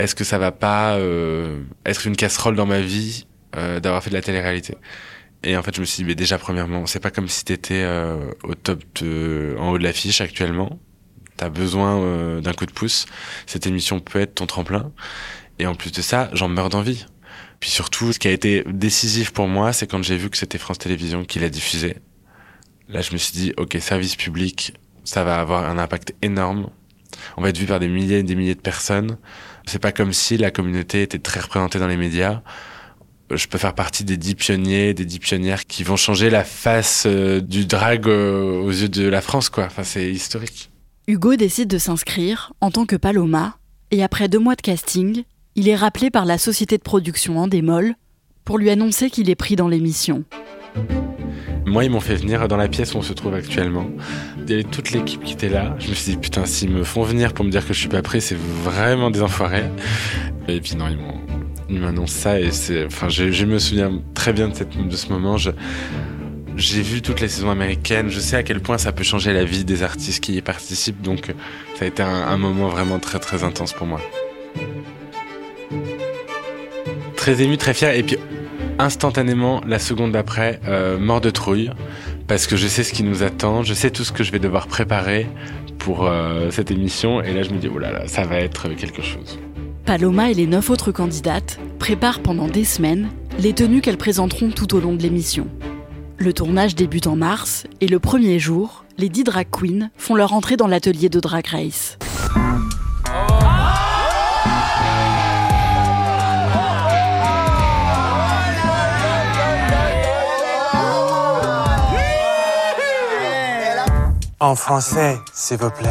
est-ce 0.00 0.14
que 0.14 0.24
ça 0.24 0.38
va 0.38 0.50
pas 0.50 0.96
euh, 0.96 1.60
être 1.84 2.06
une 2.06 2.16
casserole 2.16 2.56
dans 2.56 2.64
ma 2.64 2.80
vie 2.80 3.26
euh, 3.56 3.80
d'avoir 3.80 4.02
fait 4.02 4.08
de 4.08 4.14
la 4.14 4.22
télé-réalité? 4.22 4.74
Et 5.44 5.56
en 5.56 5.62
fait, 5.62 5.74
je 5.74 5.80
me 5.80 5.84
suis 5.84 6.02
dit, 6.02 6.08
mais 6.08 6.14
déjà, 6.14 6.38
premièrement, 6.38 6.86
c'est 6.86 7.00
pas 7.00 7.10
comme 7.10 7.28
si 7.28 7.44
t'étais 7.44 7.82
euh, 7.82 8.30
au 8.42 8.54
top 8.54 8.82
en 9.02 9.70
haut 9.70 9.78
de 9.78 9.82
l'affiche 9.82 10.22
actuellement. 10.22 10.78
T'as 11.40 11.48
besoin 11.48 12.42
d'un 12.42 12.52
coup 12.52 12.66
de 12.66 12.70
pouce. 12.70 13.06
Cette 13.46 13.66
émission 13.66 13.98
peut 13.98 14.20
être 14.20 14.34
ton 14.34 14.44
tremplin. 14.44 14.92
Et 15.58 15.66
en 15.66 15.74
plus 15.74 15.90
de 15.90 16.02
ça, 16.02 16.28
j'en 16.34 16.48
meurs 16.48 16.68
d'envie. 16.68 17.06
Puis 17.60 17.70
surtout, 17.70 18.12
ce 18.12 18.18
qui 18.18 18.28
a 18.28 18.30
été 18.30 18.62
décisif 18.66 19.30
pour 19.30 19.48
moi, 19.48 19.72
c'est 19.72 19.86
quand 19.86 20.02
j'ai 20.02 20.18
vu 20.18 20.28
que 20.28 20.36
c'était 20.36 20.58
France 20.58 20.76
Télévisions 20.76 21.24
qui 21.24 21.38
l'a 21.38 21.48
diffusé. 21.48 21.96
Là, 22.90 23.00
je 23.00 23.14
me 23.14 23.16
suis 23.16 23.32
dit, 23.32 23.54
ok, 23.56 23.74
service 23.80 24.16
public, 24.16 24.74
ça 25.04 25.24
va 25.24 25.40
avoir 25.40 25.64
un 25.64 25.78
impact 25.78 26.14
énorme. 26.20 26.68
On 27.38 27.42
va 27.42 27.48
être 27.48 27.56
vu 27.56 27.64
par 27.64 27.80
des 27.80 27.88
milliers 27.88 28.18
et 28.18 28.22
des 28.22 28.34
milliers 28.34 28.54
de 28.54 28.60
personnes. 28.60 29.16
C'est 29.64 29.78
pas 29.78 29.92
comme 29.92 30.12
si 30.12 30.36
la 30.36 30.50
communauté 30.50 31.00
était 31.00 31.20
très 31.20 31.40
représentée 31.40 31.78
dans 31.78 31.88
les 31.88 31.96
médias. 31.96 32.42
Je 33.30 33.46
peux 33.46 33.56
faire 33.56 33.74
partie 33.74 34.04
des 34.04 34.18
dix 34.18 34.34
pionniers, 34.34 34.92
des 34.92 35.06
dix 35.06 35.20
pionnières 35.20 35.64
qui 35.64 35.84
vont 35.84 35.96
changer 35.96 36.28
la 36.28 36.44
face 36.44 37.04
euh, 37.06 37.40
du 37.40 37.64
drag 37.64 38.06
euh, 38.08 38.60
aux 38.60 38.70
yeux 38.72 38.90
de 38.90 39.08
la 39.08 39.22
France, 39.22 39.48
quoi. 39.48 39.64
Enfin, 39.64 39.84
c'est 39.84 40.10
historique. 40.10 40.69
Hugo 41.10 41.34
décide 41.34 41.68
de 41.68 41.76
s'inscrire 41.76 42.52
en 42.60 42.70
tant 42.70 42.86
que 42.86 42.94
Paloma, 42.94 43.56
et 43.90 44.04
après 44.04 44.28
deux 44.28 44.38
mois 44.38 44.54
de 44.54 44.60
casting, 44.60 45.24
il 45.56 45.68
est 45.68 45.74
rappelé 45.74 46.08
par 46.08 46.24
la 46.24 46.38
société 46.38 46.78
de 46.78 46.84
production 46.84 47.36
Endemol 47.36 47.96
pour 48.44 48.58
lui 48.58 48.70
annoncer 48.70 49.10
qu'il 49.10 49.28
est 49.28 49.34
pris 49.34 49.56
dans 49.56 49.66
l'émission. 49.66 50.22
Moi, 51.66 51.84
ils 51.84 51.90
m'ont 51.90 51.98
fait 51.98 52.14
venir 52.14 52.46
dans 52.46 52.56
la 52.56 52.68
pièce 52.68 52.94
où 52.94 52.98
on 52.98 53.02
se 53.02 53.12
trouve 53.12 53.34
actuellement. 53.34 53.90
Il 54.38 54.50
y 54.50 54.54
avait 54.54 54.62
toute 54.62 54.92
l'équipe 54.92 55.24
qui 55.24 55.32
était 55.32 55.48
là. 55.48 55.74
Je 55.80 55.88
me 55.88 55.94
suis 55.94 56.12
dit, 56.12 56.16
putain, 56.16 56.46
s'ils 56.46 56.70
me 56.70 56.84
font 56.84 57.02
venir 57.02 57.34
pour 57.34 57.44
me 57.44 57.50
dire 57.50 57.66
que 57.66 57.74
je 57.74 57.80
suis 57.80 57.88
pas 57.88 58.02
prêt, 58.02 58.20
c'est 58.20 58.38
vraiment 58.62 59.10
des 59.10 59.20
enfoirés. 59.20 59.68
Et 60.46 60.60
puis 60.60 60.76
non, 60.76 60.86
ils 61.68 61.80
m'annoncent 61.80 62.20
ça 62.20 62.38
et 62.38 62.52
c'est, 62.52 62.86
enfin, 62.86 63.08
je, 63.08 63.44
me 63.44 63.58
souviens 63.58 64.00
très 64.14 64.32
bien 64.32 64.48
de, 64.48 64.96
ce 64.96 65.08
moment. 65.08 65.38
J'ai 66.60 66.82
vu 66.82 67.02
toutes 67.02 67.20
les 67.20 67.28
saisons 67.28 67.50
américaines. 67.50 68.10
Je 68.10 68.20
sais 68.20 68.36
à 68.36 68.42
quel 68.42 68.60
point 68.60 68.78
ça 68.78 68.92
peut 68.92 69.02
changer 69.02 69.32
la 69.32 69.44
vie 69.44 69.64
des 69.64 69.82
artistes 69.82 70.22
qui 70.22 70.36
y 70.36 70.42
participent. 70.42 71.00
Donc, 71.00 71.34
ça 71.76 71.84
a 71.84 71.88
été 71.88 72.02
un, 72.02 72.36
moment 72.36 72.68
vraiment 72.68 72.98
très, 72.98 73.18
très 73.18 73.42
intense 73.42 73.72
pour 73.72 73.86
moi. 73.86 74.00
Très 77.16 77.42
ému, 77.42 77.56
très 77.56 77.74
fier. 77.74 77.96
Et 77.96 78.02
puis, 78.02 78.16
instantanément 78.78 79.60
la 79.66 79.78
seconde 79.78 80.12
d'après 80.12 80.60
euh, 80.68 80.98
mort 80.98 81.20
de 81.20 81.30
trouille 81.30 81.70
parce 82.26 82.46
que 82.46 82.56
je 82.56 82.66
sais 82.66 82.84
ce 82.84 82.92
qui 82.92 83.02
nous 83.02 83.22
attend, 83.22 83.62
je 83.62 83.74
sais 83.74 83.90
tout 83.90 84.04
ce 84.04 84.12
que 84.12 84.22
je 84.22 84.30
vais 84.30 84.38
devoir 84.38 84.68
préparer 84.68 85.26
pour 85.78 86.06
euh, 86.06 86.50
cette 86.50 86.70
émission 86.70 87.22
et 87.22 87.34
là 87.34 87.42
je 87.42 87.50
me 87.50 87.58
dis 87.58 87.68
oh 87.68 87.78
là 87.78 87.92
là 87.92 88.06
ça 88.06 88.24
va 88.24 88.36
être 88.36 88.68
quelque 88.70 89.02
chose. 89.02 89.38
Paloma 89.84 90.30
et 90.30 90.34
les 90.34 90.46
neuf 90.46 90.70
autres 90.70 90.92
candidates 90.92 91.58
préparent 91.78 92.20
pendant 92.20 92.46
des 92.46 92.64
semaines 92.64 93.10
les 93.38 93.52
tenues 93.52 93.80
qu'elles 93.80 93.98
présenteront 93.98 94.50
tout 94.50 94.74
au 94.74 94.80
long 94.80 94.94
de 94.94 95.02
l'émission. 95.02 95.46
Le 96.22 96.34
tournage 96.34 96.74
débute 96.74 97.06
en 97.06 97.16
mars 97.16 97.66
et 97.80 97.88
le 97.88 97.98
premier 97.98 98.38
jour, 98.38 98.84
les 98.98 99.08
dix 99.08 99.24
drag 99.24 99.48
queens 99.50 99.88
font 99.96 100.14
leur 100.14 100.34
entrée 100.34 100.58
dans 100.58 100.66
l'atelier 100.66 101.08
de 101.08 101.18
Drag 101.18 101.46
Race. 101.46 101.96
En 114.40 114.54
français, 114.54 115.18
s'il 115.32 115.56
vous 115.56 115.70
plaît. 115.70 115.88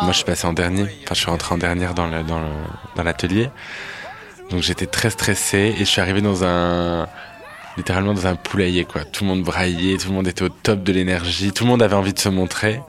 Moi, 0.00 0.12
je 0.12 0.18
suis 0.18 0.24
passé 0.24 0.46
en 0.46 0.52
dernier. 0.52 0.82
Enfin, 0.82 1.14
je 1.14 1.18
suis 1.18 1.30
rentré 1.30 1.56
en 1.56 1.58
dernière 1.58 1.94
dans 1.94 2.06
le, 2.06 2.22
dans 2.22 3.02
l'atelier. 3.02 3.50
Donc, 4.50 4.62
j'étais 4.62 4.86
très 4.86 5.10
stressé 5.10 5.74
et 5.76 5.80
je 5.80 5.84
suis 5.84 6.00
arrivé 6.00 6.20
dans 6.20 6.44
un, 6.44 7.08
littéralement 7.78 8.12
dans 8.12 8.26
un 8.26 8.34
poulailler, 8.34 8.84
quoi. 8.84 9.04
Tout 9.04 9.24
le 9.24 9.30
monde 9.30 9.42
braillait, 9.42 9.96
tout 9.96 10.08
le 10.08 10.14
monde 10.14 10.28
était 10.28 10.42
au 10.42 10.50
top 10.50 10.82
de 10.82 10.92
l'énergie, 10.92 11.52
tout 11.52 11.64
le 11.64 11.70
monde 11.70 11.82
avait 11.82 11.94
envie 11.94 12.12
de 12.12 12.18
se 12.18 12.28
montrer 12.28 12.82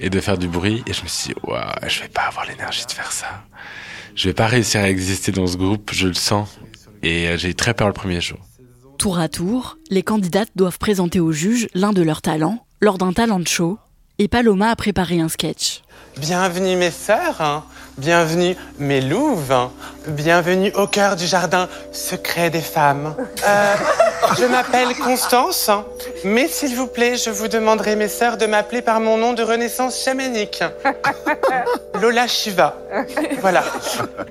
et 0.00 0.10
de 0.10 0.20
faire 0.20 0.38
du 0.38 0.48
bruit. 0.48 0.82
Et 0.88 0.92
je 0.92 1.02
me 1.02 1.08
suis 1.08 1.28
dit, 1.28 1.40
waouh, 1.44 1.60
je 1.86 2.00
vais 2.00 2.08
pas 2.08 2.22
avoir 2.22 2.46
l'énergie 2.46 2.84
de 2.86 2.90
faire 2.90 3.12
ça. 3.12 3.44
Je 4.16 4.28
vais 4.28 4.34
pas 4.34 4.46
réussir 4.46 4.80
à 4.80 4.88
exister 4.88 5.30
dans 5.30 5.46
ce 5.46 5.56
groupe, 5.56 5.90
je 5.92 6.08
le 6.08 6.14
sens. 6.14 6.58
Et 7.02 7.28
euh, 7.28 7.36
j'ai 7.36 7.50
eu 7.50 7.54
très 7.54 7.74
peur 7.74 7.86
le 7.86 7.92
premier 7.92 8.20
jour. 8.20 8.38
Tour 8.98 9.18
à 9.18 9.28
tour, 9.28 9.76
les 9.90 10.02
candidates 10.02 10.50
doivent 10.56 10.78
présenter 10.78 11.20
au 11.20 11.32
juge 11.32 11.68
l'un 11.74 11.92
de 11.92 12.02
leurs 12.02 12.22
talents 12.22 12.64
lors 12.80 12.96
d'un 12.96 13.12
talent 13.12 13.44
show 13.44 13.78
et 14.18 14.28
Paloma 14.28 14.70
a 14.70 14.76
préparé 14.76 15.20
un 15.20 15.28
sketch. 15.28 15.82
Bienvenue 16.18 16.76
mes 16.76 16.92
sœurs, 16.92 17.40
hein. 17.40 17.64
bienvenue 17.98 18.56
mes 18.78 19.00
louves, 19.00 19.52
bienvenue 20.06 20.72
au 20.76 20.86
cœur 20.86 21.16
du 21.16 21.26
jardin 21.26 21.68
secret 21.90 22.50
des 22.50 22.60
femmes. 22.60 23.16
Euh, 23.44 23.74
je 24.38 24.44
m'appelle 24.44 24.94
Constance, 24.96 25.70
mais 26.24 26.48
s'il 26.48 26.74
vous 26.76 26.86
plaît, 26.86 27.16
je 27.16 27.30
vous 27.30 27.48
demanderai 27.48 27.96
mes 27.96 28.08
sœurs 28.08 28.36
de 28.36 28.46
m'appeler 28.46 28.82
par 28.82 29.00
mon 29.00 29.16
nom 29.16 29.32
de 29.32 29.42
renaissance 29.42 30.02
chamanique. 30.02 30.62
Lola 32.00 32.26
Shiva. 32.26 32.76
Voilà. 33.40 33.64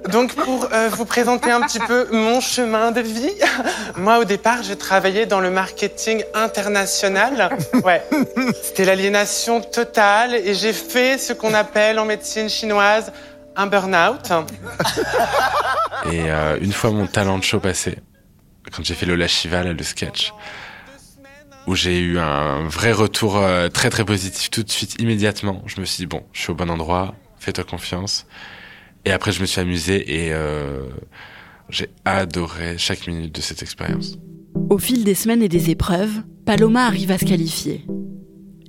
Donc 0.10 0.36
pour 0.36 0.68
euh, 0.74 0.90
vous 0.92 1.06
présenter 1.06 1.52
un 1.52 1.62
petit 1.62 1.80
peu 1.80 2.08
mon 2.12 2.42
chemin 2.42 2.92
de 2.92 3.02
vie, 3.02 3.34
moi 3.98 4.20
au 4.20 4.24
départ, 4.24 4.64
je 4.64 4.74
travaillais 4.74 5.26
dans 5.26 5.40
le 5.40 5.50
marketing 5.50 6.24
international. 6.34 7.50
Ouais. 7.84 8.04
C'était 8.62 8.86
l'aliénation 8.86 9.62
totale 9.62 10.36
et 10.36 10.54
j'ai 10.54 10.74
fait 10.74 11.18
ce 11.18 11.34
qu'on 11.34 11.54
appelle 11.54 12.00
en 12.00 12.06
médecine 12.06 12.50
chinoise 12.50 13.12
un 13.56 13.68
burn-out. 13.68 14.32
Et 16.12 16.32
euh, 16.32 16.58
une 16.60 16.74
fois 16.74 16.92
mon 16.92 17.08
talent 17.08 17.38
de 17.38 17.44
show 17.44 17.60
passé, 17.60 17.98
quand 18.75 18.84
j'ai 18.84 18.94
fait 18.94 19.06
Lola 19.06 19.27
Shiva, 19.27 19.63
le 19.63 19.84
sketch, 19.84 20.34
où 21.68 21.75
j'ai 21.75 22.00
eu 22.00 22.20
un 22.20 22.68
vrai 22.68 22.92
retour 22.92 23.38
euh, 23.38 23.70
très 23.70 23.89
très 23.89 24.03
positif 24.03 24.50
tout 24.50 24.63
de 24.63 24.70
suite, 24.70 24.96
immédiatement. 25.00 25.63
Je 25.65 25.80
me 25.80 25.86
suis 25.86 26.01
dit, 26.01 26.08
bon, 26.08 26.24
je 26.34 26.42
suis 26.42 26.51
au 26.51 26.56
bon 26.56 26.70
endroit, 26.70 27.15
fais-toi 27.39 27.63
confiance. 27.63 28.25
Et 29.06 29.12
après, 29.12 29.32
je 29.32 29.42
me 29.42 29.46
suis 29.46 29.62
amusé 29.62 30.25
et 30.25 30.34
euh, 30.34 30.88
j'ai 31.70 31.89
adoré 32.06 32.77
chaque 32.77 33.08
minute 33.08 33.34
de 33.34 33.42
cette 33.42 33.62
expérience. 33.62 34.18
Au 34.70 34.77
fil 34.77 35.03
des 35.03 35.15
semaines 35.15 35.44
et 35.44 35.50
des 35.50 35.70
épreuves, 35.70 36.24
Paloma 36.46 36.86
arrive 36.86 37.12
à 37.12 37.18
se 37.18 37.25
qualifier. 37.25 37.86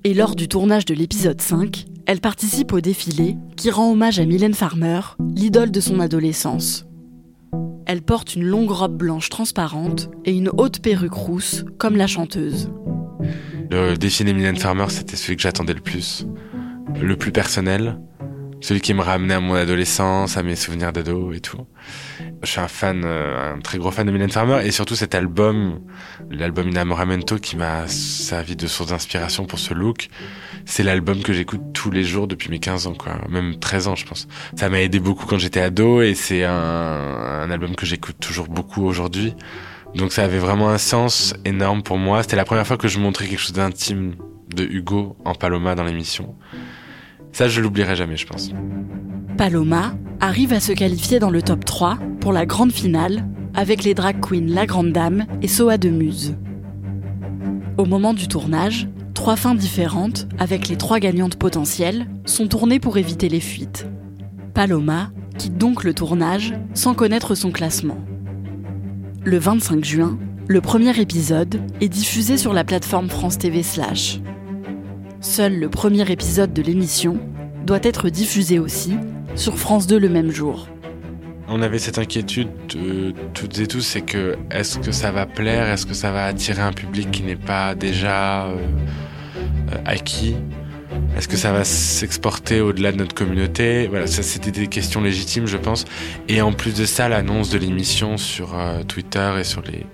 Et 0.04 0.12
lors 0.12 0.34
du 0.36 0.48
tournage 0.48 0.84
de 0.84 0.94
l'épisode 0.94 1.40
5, 1.40 1.86
elle 2.06 2.20
participe 2.20 2.72
au 2.72 2.80
défilé 2.80 3.36
qui 3.56 3.70
rend 3.70 3.90
hommage 3.90 4.18
à 4.18 4.26
Mylène 4.26 4.54
Farmer, 4.54 5.00
l'idole 5.34 5.70
de 5.70 5.80
son 5.80 6.00
adolescence. 6.00 6.84
Elle 7.86 8.02
porte 8.02 8.34
une 8.34 8.44
longue 8.44 8.70
robe 8.70 8.96
blanche 8.96 9.28
transparente 9.28 10.10
et 10.24 10.32
une 10.32 10.48
haute 10.56 10.80
perruque 10.80 11.12
rousse, 11.12 11.64
comme 11.78 11.96
la 11.96 12.06
chanteuse. 12.06 12.70
Le 13.70 13.96
défilé 13.96 14.32
Mylène 14.32 14.56
Farmer, 14.56 14.86
c'était 14.88 15.16
celui 15.16 15.36
que 15.36 15.42
j'attendais 15.42 15.74
le 15.74 15.80
plus. 15.80 16.26
Le 17.00 17.16
plus 17.16 17.32
personnel, 17.32 17.98
celui 18.60 18.80
qui 18.80 18.94
me 18.94 19.02
ramenait 19.02 19.34
à 19.34 19.40
mon 19.40 19.54
adolescence, 19.54 20.38
à 20.38 20.42
mes 20.42 20.56
souvenirs 20.56 20.92
d'ado 20.92 21.32
et 21.34 21.40
tout. 21.40 21.66
Je 22.42 22.50
suis 22.50 22.60
un 22.60 22.68
fan, 22.68 23.02
euh, 23.04 23.54
un 23.54 23.60
très 23.60 23.76
gros 23.76 23.90
fan 23.90 24.06
de 24.06 24.12
Mylène 24.12 24.30
Farmer 24.30 24.66
et 24.66 24.70
surtout 24.70 24.94
cet 24.94 25.14
album, 25.14 25.80
l'album 26.30 26.70
Inamoramento 26.70 27.38
qui 27.38 27.56
m'a 27.56 27.86
servi 27.88 28.56
de 28.56 28.66
source 28.66 28.90
d'inspiration 28.90 29.44
pour 29.44 29.58
ce 29.58 29.74
look. 29.74 30.08
C'est 30.66 30.82
l'album 30.82 31.22
que 31.22 31.32
j'écoute 31.32 31.60
tous 31.72 31.90
les 31.90 32.04
jours 32.04 32.26
depuis 32.26 32.50
mes 32.50 32.58
15 32.58 32.86
ans, 32.86 32.94
quoi. 32.94 33.18
Même 33.28 33.58
13 33.58 33.88
ans, 33.88 33.96
je 33.96 34.06
pense. 34.06 34.26
Ça 34.56 34.68
m'a 34.68 34.80
aidé 34.80 34.98
beaucoup 34.98 35.26
quand 35.26 35.38
j'étais 35.38 35.60
ado 35.60 36.00
et 36.02 36.14
c'est 36.14 36.44
un, 36.44 36.52
un 36.52 37.50
album 37.50 37.76
que 37.76 37.86
j'écoute 37.86 38.16
toujours 38.20 38.48
beaucoup 38.48 38.84
aujourd'hui 38.84 39.34
Donc 39.94 40.12
ça 40.12 40.24
avait 40.24 40.38
vraiment 40.38 40.70
un 40.70 40.78
sens 40.78 41.34
énorme 41.44 41.82
pour 41.82 41.98
moi. 41.98 42.22
C'était 42.22 42.36
la 42.36 42.44
première 42.44 42.66
fois 42.66 42.76
que 42.76 42.88
je 42.88 42.98
montrais 42.98 43.26
quelque 43.26 43.38
chose 43.38 43.52
d'intime 43.52 44.14
de 44.54 44.64
Hugo 44.64 45.16
en 45.24 45.34
Paloma 45.34 45.74
dans 45.74 45.84
l'émission. 45.84 46.34
Ça, 47.32 47.48
je 47.48 47.60
l'oublierai 47.60 47.96
jamais, 47.96 48.16
je 48.16 48.26
pense. 48.26 48.50
Paloma 49.36 49.94
arrive 50.20 50.52
à 50.52 50.60
se 50.60 50.72
qualifier 50.72 51.18
dans 51.18 51.30
le 51.30 51.42
top 51.42 51.64
3 51.64 51.98
pour 52.20 52.32
la 52.32 52.46
grande 52.46 52.72
finale 52.72 53.26
avec 53.54 53.84
les 53.84 53.94
drag 53.94 54.20
queens 54.20 54.46
La 54.48 54.66
Grande 54.66 54.92
Dame 54.92 55.26
et 55.42 55.48
Soa 55.48 55.78
de 55.78 55.90
Muse. 55.90 56.36
Au 57.76 57.84
moment 57.84 58.14
du 58.14 58.28
tournage, 58.28 58.88
trois 59.14 59.36
fins 59.36 59.54
différentes, 59.54 60.26
avec 60.38 60.68
les 60.68 60.76
trois 60.76 60.98
gagnantes 60.98 61.36
potentielles, 61.36 62.06
sont 62.26 62.48
tournées 62.48 62.80
pour 62.80 62.98
éviter 62.98 63.28
les 63.28 63.40
fuites. 63.40 63.86
Paloma 64.52 65.10
quitte 65.38 65.56
donc 65.56 65.84
le 65.84 65.94
tournage 65.94 66.54
sans 66.74 66.94
connaître 66.94 67.34
son 67.34 67.50
classement. 67.50 67.98
Le 69.24 69.38
25 69.38 69.84
juin, 69.84 70.18
le 70.46 70.60
premier 70.60 71.00
épisode 71.00 71.60
est 71.80 71.88
diffusé 71.88 72.36
sur 72.36 72.52
la 72.52 72.64
plateforme 72.64 73.08
France 73.08 73.38
TV 73.38 73.62
Slash. 73.62 74.20
Seul 75.20 75.58
le 75.58 75.70
premier 75.70 76.10
épisode 76.10 76.52
de 76.52 76.60
l'émission 76.60 77.18
doit 77.64 77.80
être 77.82 78.10
diffusé 78.10 78.58
aussi 78.58 78.94
sur 79.36 79.58
France 79.58 79.86
2 79.86 79.98
le 79.98 80.10
même 80.10 80.30
jour. 80.30 80.68
On 81.48 81.60
avait 81.60 81.78
cette 81.78 81.98
inquiétude 81.98 82.48
euh, 82.74 83.12
toutes 83.34 83.58
et 83.58 83.66
tous, 83.66 83.82
c'est 83.82 84.00
que 84.00 84.36
est-ce 84.50 84.78
que 84.78 84.92
ça 84.92 85.10
va 85.10 85.26
plaire, 85.26 85.68
est-ce 85.68 85.84
que 85.84 85.92
ça 85.92 86.10
va 86.10 86.24
attirer 86.24 86.62
un 86.62 86.72
public 86.72 87.10
qui 87.10 87.22
n'est 87.22 87.36
pas 87.36 87.74
déjà 87.74 88.46
euh, 88.46 88.56
euh, 89.72 89.76
acquis? 89.84 90.36
Est-ce 91.18 91.28
que 91.28 91.36
ça 91.36 91.52
va 91.52 91.64
s'exporter 91.64 92.60
au-delà 92.60 92.92
de 92.92 92.96
notre 92.96 93.14
communauté? 93.14 93.88
Voilà, 93.88 94.06
ça 94.06 94.22
c'était 94.22 94.52
des 94.52 94.68
questions 94.68 95.02
légitimes, 95.02 95.46
je 95.46 95.58
pense. 95.58 95.84
Et 96.28 96.40
en 96.40 96.52
plus 96.52 96.74
de 96.74 96.86
ça, 96.86 97.08
l'annonce 97.08 97.50
de 97.50 97.58
l'émission 97.58 98.16
sur 98.16 98.56
Twitter 98.88 99.32
et 99.38 99.44
sur 99.44 99.62
les, 99.62 99.86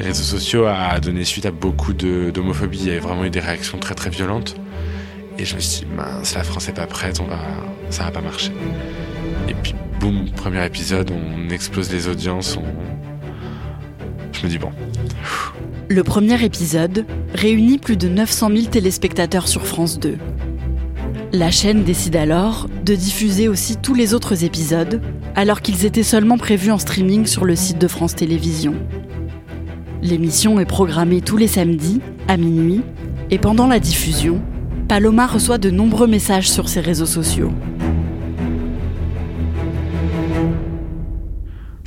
réseaux 0.00 0.22
sociaux 0.22 0.66
a 0.66 0.98
donné 1.00 1.24
suite 1.24 1.46
à 1.46 1.50
beaucoup 1.50 1.92
d'homophobie. 1.92 2.78
Il 2.78 2.86
y 2.86 2.90
avait 2.90 3.00
vraiment 3.00 3.24
eu 3.24 3.30
des 3.30 3.40
réactions 3.40 3.78
très 3.78 3.94
très 3.94 4.10
violentes. 4.10 4.56
Et 5.38 5.44
je 5.44 5.56
me 5.56 5.60
suis 5.60 5.80
dit, 5.80 5.92
mince, 5.94 6.34
la 6.34 6.44
France 6.44 6.68
n'est 6.68 6.74
pas 6.74 6.86
prête, 6.86 7.20
on 7.20 7.26
va, 7.26 7.40
ça 7.90 8.04
va 8.04 8.10
pas 8.10 8.20
marcher. 8.20 8.52
Boum, 10.00 10.30
premier 10.36 10.64
épisode, 10.64 11.10
on 11.10 11.50
explose 11.50 11.90
les 11.92 12.08
audiences. 12.08 12.58
Je 14.32 14.44
me 14.44 14.48
dis, 14.48 14.58
bon. 14.58 14.70
Le 15.88 16.02
premier 16.02 16.42
épisode 16.42 17.04
réunit 17.34 17.78
plus 17.78 17.96
de 17.96 18.08
900 18.08 18.48
000 18.48 18.66
téléspectateurs 18.66 19.48
sur 19.48 19.66
France 19.66 19.98
2. 19.98 20.16
La 21.32 21.50
chaîne 21.50 21.82
décide 21.84 22.16
alors 22.16 22.68
de 22.84 22.94
diffuser 22.94 23.48
aussi 23.48 23.76
tous 23.76 23.94
les 23.94 24.14
autres 24.14 24.44
épisodes, 24.44 25.00
alors 25.34 25.60
qu'ils 25.60 25.84
étaient 25.84 26.02
seulement 26.02 26.38
prévus 26.38 26.70
en 26.70 26.78
streaming 26.78 27.26
sur 27.26 27.44
le 27.44 27.56
site 27.56 27.78
de 27.78 27.88
France 27.88 28.14
Télévisions. 28.14 28.74
L'émission 30.02 30.60
est 30.60 30.64
programmée 30.64 31.20
tous 31.20 31.36
les 31.36 31.48
samedis, 31.48 32.00
à 32.28 32.36
minuit, 32.36 32.82
et 33.30 33.38
pendant 33.38 33.66
la 33.66 33.80
diffusion, 33.80 34.40
Paloma 34.88 35.26
reçoit 35.26 35.58
de 35.58 35.70
nombreux 35.70 36.06
messages 36.06 36.48
sur 36.48 36.68
ses 36.68 36.80
réseaux 36.80 37.06
sociaux. 37.06 37.52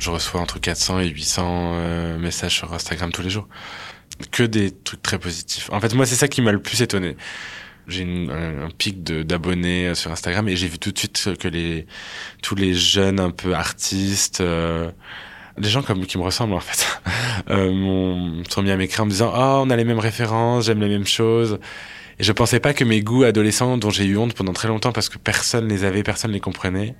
Je 0.08 0.12
reçois 0.14 0.40
entre 0.40 0.58
400 0.58 1.00
et 1.00 1.08
800 1.08 1.72
euh, 1.74 2.18
messages 2.18 2.54
sur 2.54 2.72
Instagram 2.72 3.12
tous 3.12 3.20
les 3.20 3.28
jours. 3.28 3.46
Que 4.30 4.42
des 4.42 4.70
trucs 4.70 5.02
très 5.02 5.18
positifs. 5.18 5.68
En 5.70 5.80
fait, 5.80 5.92
moi, 5.92 6.06
c'est 6.06 6.14
ça 6.14 6.28
qui 6.28 6.40
m'a 6.40 6.50
le 6.50 6.62
plus 6.62 6.80
étonné. 6.80 7.14
J'ai 7.88 8.04
un, 8.04 8.70
pic 8.70 9.02
d'abonnés 9.04 9.88
euh, 9.88 9.94
sur 9.94 10.10
Instagram 10.10 10.48
et 10.48 10.56
j'ai 10.56 10.66
vu 10.66 10.78
tout 10.78 10.92
de 10.92 10.98
suite 10.98 11.36
que 11.38 11.84
tous 12.40 12.54
les 12.54 12.72
jeunes 12.72 13.20
un 13.20 13.30
peu 13.30 13.54
artistes, 13.54 14.40
euh, 14.40 14.90
des 15.58 15.68
gens 15.68 15.82
comme 15.82 16.06
qui 16.06 16.16
me 16.16 16.22
ressemblent 16.22 16.54
en 16.54 16.60
fait, 16.60 17.02
m'ont 17.50 18.42
sont 18.48 18.62
mis 18.62 18.70
à 18.70 18.78
m'écrire 18.78 19.02
en 19.02 19.06
me 19.06 19.10
disant 19.10 19.30
oh 19.36 19.62
on 19.66 19.68
a 19.68 19.76
les 19.76 19.84
mêmes 19.84 19.98
références, 19.98 20.64
j'aime 20.64 20.80
les 20.80 20.88
mêmes 20.88 21.06
choses. 21.06 21.58
Et 22.18 22.24
je 22.24 22.32
pensais 22.32 22.60
pas 22.60 22.72
que 22.72 22.82
mes 22.82 23.02
goûts 23.02 23.24
adolescents, 23.24 23.76
dont 23.76 23.90
j'ai 23.90 24.06
eu 24.06 24.16
honte 24.16 24.32
pendant 24.32 24.54
très 24.54 24.68
longtemps 24.68 24.92
parce 24.92 25.10
que 25.10 25.18
personne 25.18 25.68
les 25.68 25.84
avait, 25.84 26.02
personne 26.02 26.30
les 26.30 26.40
comprenait, 26.40 26.94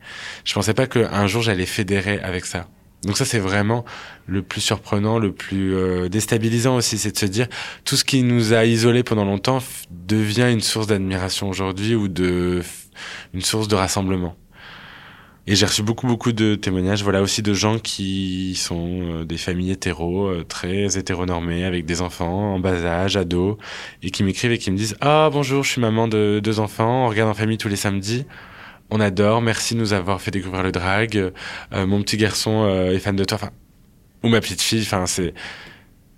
je 0.45 0.53
pensais 0.53 0.75
pas 0.75 0.87
qu'un 0.87 1.27
jour 1.27 1.41
j'allais 1.41 1.65
fédérer 1.65 2.21
avec 2.21 2.45
ça. 2.45 2.69
Donc 3.05 3.17
ça 3.17 3.25
c'est 3.25 3.39
vraiment 3.39 3.85
le 4.27 4.43
plus 4.43 4.61
surprenant, 4.61 5.19
le 5.19 5.33
plus 5.33 5.75
euh, 5.75 6.09
déstabilisant 6.09 6.77
aussi, 6.77 6.99
c'est 6.99 7.13
de 7.13 7.19
se 7.19 7.27
dire 7.27 7.47
tout 7.85 7.97
ce 7.97 8.05
qui 8.05 8.23
nous 8.23 8.53
a 8.53 8.65
isolés 8.65 9.05
pendant 9.05 9.25
longtemps 9.25 9.59
devient 9.91 10.49
une 10.51 10.61
source 10.61 10.89
d'admiration 10.89 11.49
aujourd'hui 11.49 11.95
ou 11.95 12.09
de 12.09 12.63
une 13.35 13.43
source 13.43 13.69
de 13.69 13.77
rassemblement. 13.77 14.37
Et 15.51 15.55
j'ai 15.55 15.65
reçu 15.65 15.83
beaucoup, 15.83 16.07
beaucoup 16.07 16.33
de 16.33 16.57
témoignages, 16.57 17.03
voilà, 17.03 17.23
aussi 17.23 17.41
de 17.41 17.55
gens 17.55 17.79
qui 17.79 18.55
sont 18.55 19.01
euh, 19.01 19.25
des 19.25 19.39
familles 19.39 19.71
hétéros, 19.71 20.27
euh, 20.27 20.45
très 20.47 20.99
hétéronormées, 20.99 21.65
avec 21.65 21.87
des 21.87 22.03
enfants 22.03 22.53
en 22.53 22.59
bas 22.59 22.85
âge, 22.85 23.17
ados, 23.17 23.57
et 24.03 24.11
qui 24.11 24.25
m'écrivent 24.25 24.53
et 24.53 24.59
qui 24.59 24.71
me 24.71 24.77
disent 24.77 24.99
«Ah, 25.01 25.31
bonjour, 25.33 25.65
je 25.65 25.71
suis 25.71 25.81
maman 25.81 26.07
de 26.07 26.43
deux 26.45 26.61
enfants, 26.61 27.07
on 27.07 27.09
regarde 27.09 27.31
en 27.31 27.35
famille 27.35 27.57
tous 27.57 27.69
les 27.69 27.77
samedis. 27.77 28.27
On 28.91 29.01
adore, 29.01 29.43
merci 29.43 29.75
de 29.75 29.81
nous 29.81 29.93
avoir 29.93 30.21
fait 30.21 30.31
découvrir 30.31 30.63
le 30.63 30.73
drag. 30.73 31.17
Euh, 31.17 31.87
mon 31.87 32.03
petit 32.03 32.17
garçon 32.17 32.69
est 32.69 32.99
fan 32.99 33.17
de 33.17 33.25
toi.» 33.25 33.39
ou 34.23 34.29
ma 34.29 34.41
petite 34.41 34.63
fille, 34.63 34.83
enfin, 34.83 35.07
c'est... 35.07 35.35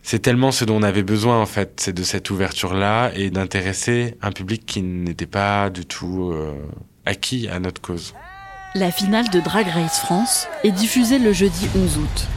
C'est 0.02 0.20
tellement 0.20 0.50
ce 0.50 0.64
dont 0.64 0.76
on 0.76 0.83
avait 0.83 1.02
besoin 1.02 1.42
en 1.42 1.46
fait, 1.46 1.74
c'est 1.78 1.92
de 1.92 2.02
cette 2.02 2.30
ouverture-là 2.30 3.11
et 3.14 3.28
d'intéresser 3.28 4.16
un 4.22 4.33
public 4.33 4.64
qui 4.64 4.80
n'était 4.80 5.26
pas 5.26 5.68
du 5.68 5.85
tout 5.85 6.35
acquis 7.04 7.48
à 7.48 7.61
notre 7.61 7.83
cause. 7.83 8.14
La 8.76 8.92
finale 8.92 9.28
de 9.30 9.40
Drag 9.40 9.66
Race 9.66 9.98
France 9.98 10.46
est 10.62 10.70
diffusée 10.70 11.18
le 11.18 11.33
jeudi 11.33 11.68
11 11.76 11.98
août. 11.98 12.28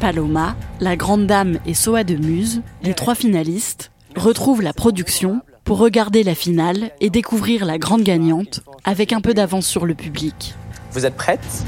Paloma, 0.00 0.56
La 0.80 0.96
Grande 0.96 1.28
Dame 1.28 1.60
et 1.64 1.74
Soa 1.74 2.02
de 2.02 2.16
Muse, 2.16 2.62
les 2.82 2.94
trois 2.94 3.14
finalistes, 3.14 3.92
retrouvent 4.16 4.60
la 4.60 4.72
production 4.72 5.40
pour 5.64 5.78
regarder 5.78 6.22
la 6.22 6.34
finale 6.34 6.90
et 7.00 7.10
découvrir 7.10 7.64
la 7.64 7.78
grande 7.78 8.02
gagnante 8.02 8.60
avec 8.84 9.12
un 9.12 9.20
peu 9.20 9.34
d'avance 9.34 9.66
sur 9.66 9.86
le 9.86 9.94
public. 9.94 10.54
Vous 10.90 11.06
êtes 11.06 11.16
prêtes? 11.16 11.64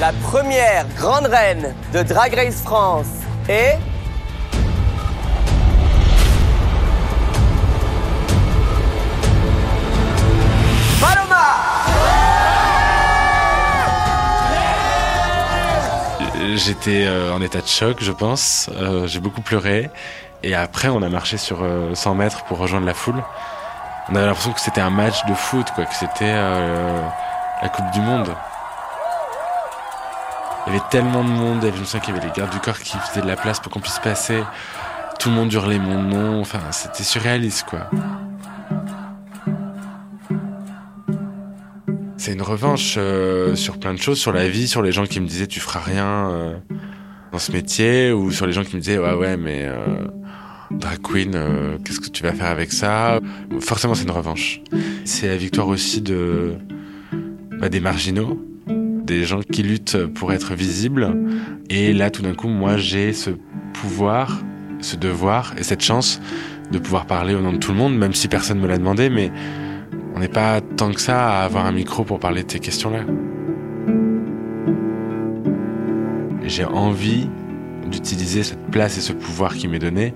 La 0.00 0.12
première 0.12 0.86
grande 0.96 1.26
reine 1.26 1.74
de 1.94 2.02
Drag 2.02 2.34
Race 2.34 2.62
France 2.62 3.06
est... 3.48 3.78
J'étais 16.54 17.04
euh, 17.06 17.34
en 17.34 17.42
état 17.42 17.60
de 17.60 17.66
choc, 17.66 17.98
je 18.00 18.12
pense. 18.12 18.70
Euh, 18.72 19.06
j'ai 19.06 19.20
beaucoup 19.20 19.42
pleuré. 19.42 19.90
Et 20.42 20.54
après, 20.54 20.88
on 20.88 21.02
a 21.02 21.08
marché 21.08 21.36
sur 21.36 21.58
100 21.94 22.10
euh, 22.10 22.14
mètres 22.14 22.44
pour 22.44 22.58
rejoindre 22.58 22.86
la 22.86 22.94
foule. 22.94 23.22
On 24.08 24.14
avait 24.14 24.26
l'impression 24.26 24.52
que 24.52 24.60
c'était 24.60 24.80
un 24.80 24.90
match 24.90 25.24
de 25.26 25.34
foot, 25.34 25.66
quoi, 25.74 25.84
que 25.84 25.94
c'était 25.94 26.32
la 26.32 27.68
Coupe 27.68 27.90
du 27.92 28.00
Monde. 28.00 28.28
Il 30.66 30.72
y 30.72 30.76
avait 30.76 30.84
tellement 30.90 31.24
de 31.24 31.28
monde, 31.28 31.60
je 31.62 31.80
me 31.80 31.84
souviens 31.84 32.00
qu'il 32.00 32.14
y 32.14 32.18
avait 32.18 32.26
les 32.26 32.32
gardes 32.32 32.50
du 32.50 32.60
corps 32.60 32.78
qui 32.78 32.96
faisaient 32.98 33.22
de 33.22 33.26
la 33.26 33.36
place 33.36 33.60
pour 33.60 33.72
qu'on 33.72 33.80
puisse 33.80 33.98
passer. 33.98 34.42
Tout 35.18 35.30
le 35.30 35.34
monde 35.34 35.52
hurlait 35.52 35.78
mon 35.78 36.02
nom, 36.02 36.40
enfin, 36.40 36.60
c'était 36.70 37.02
surréaliste, 37.02 37.66
quoi. 37.68 37.88
c'est 42.26 42.32
une 42.32 42.42
revanche 42.42 42.96
euh, 42.98 43.54
sur 43.54 43.78
plein 43.78 43.94
de 43.94 44.00
choses, 44.00 44.18
sur 44.18 44.32
la 44.32 44.48
vie, 44.48 44.66
sur 44.66 44.82
les 44.82 44.90
gens 44.90 45.06
qui 45.06 45.20
me 45.20 45.28
disaient 45.28 45.46
tu 45.46 45.60
feras 45.60 45.78
rien 45.78 46.28
euh, 46.28 46.56
dans 47.36 47.40
ce 47.40 47.52
métier, 47.52 48.12
ou 48.12 48.30
sur 48.30 48.46
les 48.46 48.54
gens 48.54 48.64
qui 48.64 48.76
me 48.76 48.80
disaient 48.80 48.96
ouais 48.96 49.12
ouais 49.12 49.36
mais 49.36 49.64
euh, 49.64 50.06
drag 50.70 51.02
queen, 51.02 51.38
qu'est-ce 51.84 52.00
que 52.00 52.08
tu 52.08 52.22
vas 52.22 52.32
faire 52.32 52.46
avec 52.46 52.72
ça? 52.72 53.20
Forcément 53.60 53.94
c'est 53.94 54.04
une 54.04 54.10
revanche. 54.10 54.62
C'est 55.04 55.28
la 55.28 55.36
victoire 55.36 55.68
aussi 55.68 56.00
de 56.00 56.54
bah, 57.60 57.68
des 57.68 57.80
marginaux, 57.80 58.42
des 58.68 59.24
gens 59.24 59.40
qui 59.40 59.62
luttent 59.62 60.06
pour 60.06 60.32
être 60.32 60.54
visibles. 60.54 61.14
Et 61.68 61.92
là 61.92 62.08
tout 62.08 62.22
d'un 62.22 62.32
coup 62.32 62.48
moi 62.48 62.78
j'ai 62.78 63.12
ce 63.12 63.28
pouvoir, 63.74 64.40
ce 64.80 64.96
devoir 64.96 65.52
et 65.58 65.62
cette 65.62 65.82
chance 65.82 66.22
de 66.72 66.78
pouvoir 66.78 67.04
parler 67.04 67.34
au 67.34 67.42
nom 67.42 67.52
de 67.52 67.58
tout 67.58 67.72
le 67.72 67.76
monde, 67.76 67.98
même 67.98 68.14
si 68.14 68.28
personne 68.28 68.60
me 68.60 68.66
l'a 68.66 68.78
demandé, 68.78 69.10
mais 69.10 69.30
on 70.14 70.20
n'est 70.20 70.28
pas 70.28 70.62
tant 70.62 70.90
que 70.90 71.02
ça 71.02 71.40
à 71.40 71.44
avoir 71.44 71.66
un 71.66 71.72
micro 71.72 72.02
pour 72.02 72.18
parler 72.18 72.44
de 72.44 72.50
ces 72.50 72.60
questions-là. 72.60 73.00
J'ai 76.46 76.64
envie 76.64 77.28
d'utiliser 77.90 78.42
cette 78.42 78.70
place 78.70 78.96
et 78.98 79.00
ce 79.00 79.12
pouvoir 79.12 79.54
qui 79.54 79.68
m'est 79.68 79.78
donné 79.78 80.14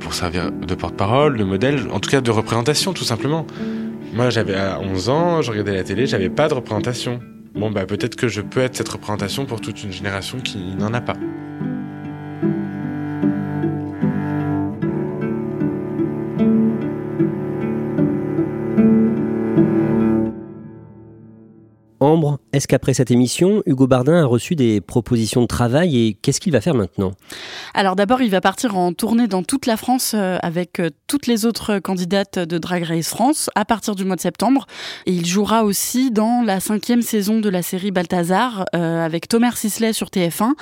pour 0.00 0.14
servir 0.14 0.50
de 0.50 0.74
porte-parole, 0.74 1.36
de 1.36 1.44
modèle, 1.44 1.80
en 1.92 2.00
tout 2.00 2.10
cas 2.10 2.20
de 2.20 2.30
représentation 2.30 2.92
tout 2.92 3.04
simplement. 3.04 3.46
Moi 4.14 4.30
j'avais 4.30 4.56
11 4.58 5.08
ans, 5.08 5.42
je 5.42 5.50
regardais 5.50 5.74
la 5.74 5.84
télé, 5.84 6.06
j'avais 6.06 6.30
pas 6.30 6.48
de 6.48 6.54
représentation. 6.54 7.20
Bon 7.54 7.70
bah 7.70 7.86
peut-être 7.86 8.16
que 8.16 8.28
je 8.28 8.40
peux 8.40 8.60
être 8.60 8.76
cette 8.76 8.88
représentation 8.88 9.44
pour 9.44 9.60
toute 9.60 9.82
une 9.82 9.92
génération 9.92 10.38
qui 10.38 10.58
n'en 10.78 10.92
a 10.94 11.00
pas. 11.00 11.16
Est-ce 22.56 22.66
qu'après 22.66 22.94
cette 22.94 23.10
émission, 23.10 23.62
Hugo 23.66 23.86
Bardin 23.86 24.22
a 24.22 24.24
reçu 24.24 24.56
des 24.56 24.80
propositions 24.80 25.42
de 25.42 25.46
travail 25.46 25.98
et 25.98 26.14
qu'est-ce 26.14 26.40
qu'il 26.40 26.52
va 26.52 26.60
faire 26.60 26.74
maintenant? 26.74 27.12
Alors 27.74 27.96
d'abord, 27.96 28.22
il 28.22 28.30
va 28.30 28.40
partir 28.40 28.76
en 28.76 28.92
tournée 28.92 29.26
dans 29.26 29.42
toute 29.42 29.66
la 29.66 29.76
France 29.76 30.12
euh, 30.14 30.38
avec 30.42 30.80
euh, 30.80 30.88
toutes 31.06 31.26
les 31.26 31.44
autres 31.44 31.78
candidates 31.78 32.38
de 32.38 32.58
Drag 32.58 32.82
Race 32.84 33.08
France 33.08 33.50
à 33.54 33.64
partir 33.64 33.94
du 33.94 34.04
mois 34.04 34.16
de 34.16 34.20
septembre. 34.22 34.66
Et 35.04 35.12
il 35.12 35.26
jouera 35.26 35.64
aussi 35.64 36.10
dans 36.10 36.42
la 36.42 36.60
cinquième 36.60 37.02
saison 37.02 37.40
de 37.40 37.48
la 37.48 37.62
série 37.62 37.90
Balthazar 37.90 38.64
euh, 38.74 39.04
avec 39.04 39.28
Thomas 39.28 39.52
Sisley 39.52 39.92
sur 39.92 40.08
TF1 40.08 40.52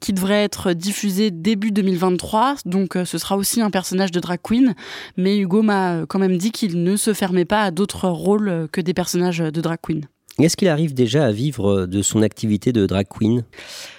qui 0.00 0.12
devrait 0.12 0.42
être 0.42 0.72
diffusée 0.72 1.30
début 1.30 1.70
2023. 1.70 2.56
Donc 2.66 2.98
ce 3.04 3.18
sera 3.18 3.36
aussi 3.36 3.60
un 3.60 3.70
personnage 3.70 4.10
de 4.10 4.20
drag 4.20 4.40
queen. 4.42 4.74
Mais 5.16 5.38
Hugo 5.38 5.62
m'a 5.62 6.04
quand 6.08 6.18
même 6.18 6.36
dit 6.36 6.50
qu'il 6.50 6.82
ne 6.82 6.96
se 6.96 7.14
fermait 7.14 7.44
pas 7.44 7.62
à 7.62 7.70
d'autres 7.70 8.08
rôles 8.08 8.68
que 8.72 8.80
des 8.80 8.94
personnages 8.94 9.38
de 9.38 9.60
drag 9.60 9.78
queen. 9.80 10.06
Est-ce 10.40 10.56
qu'il 10.56 10.68
arrive 10.68 10.94
déjà 10.94 11.26
à 11.26 11.32
vivre 11.32 11.86
de 11.86 12.02
son 12.02 12.22
activité 12.22 12.72
de 12.72 12.86
drag 12.86 13.06
queen? 13.08 13.44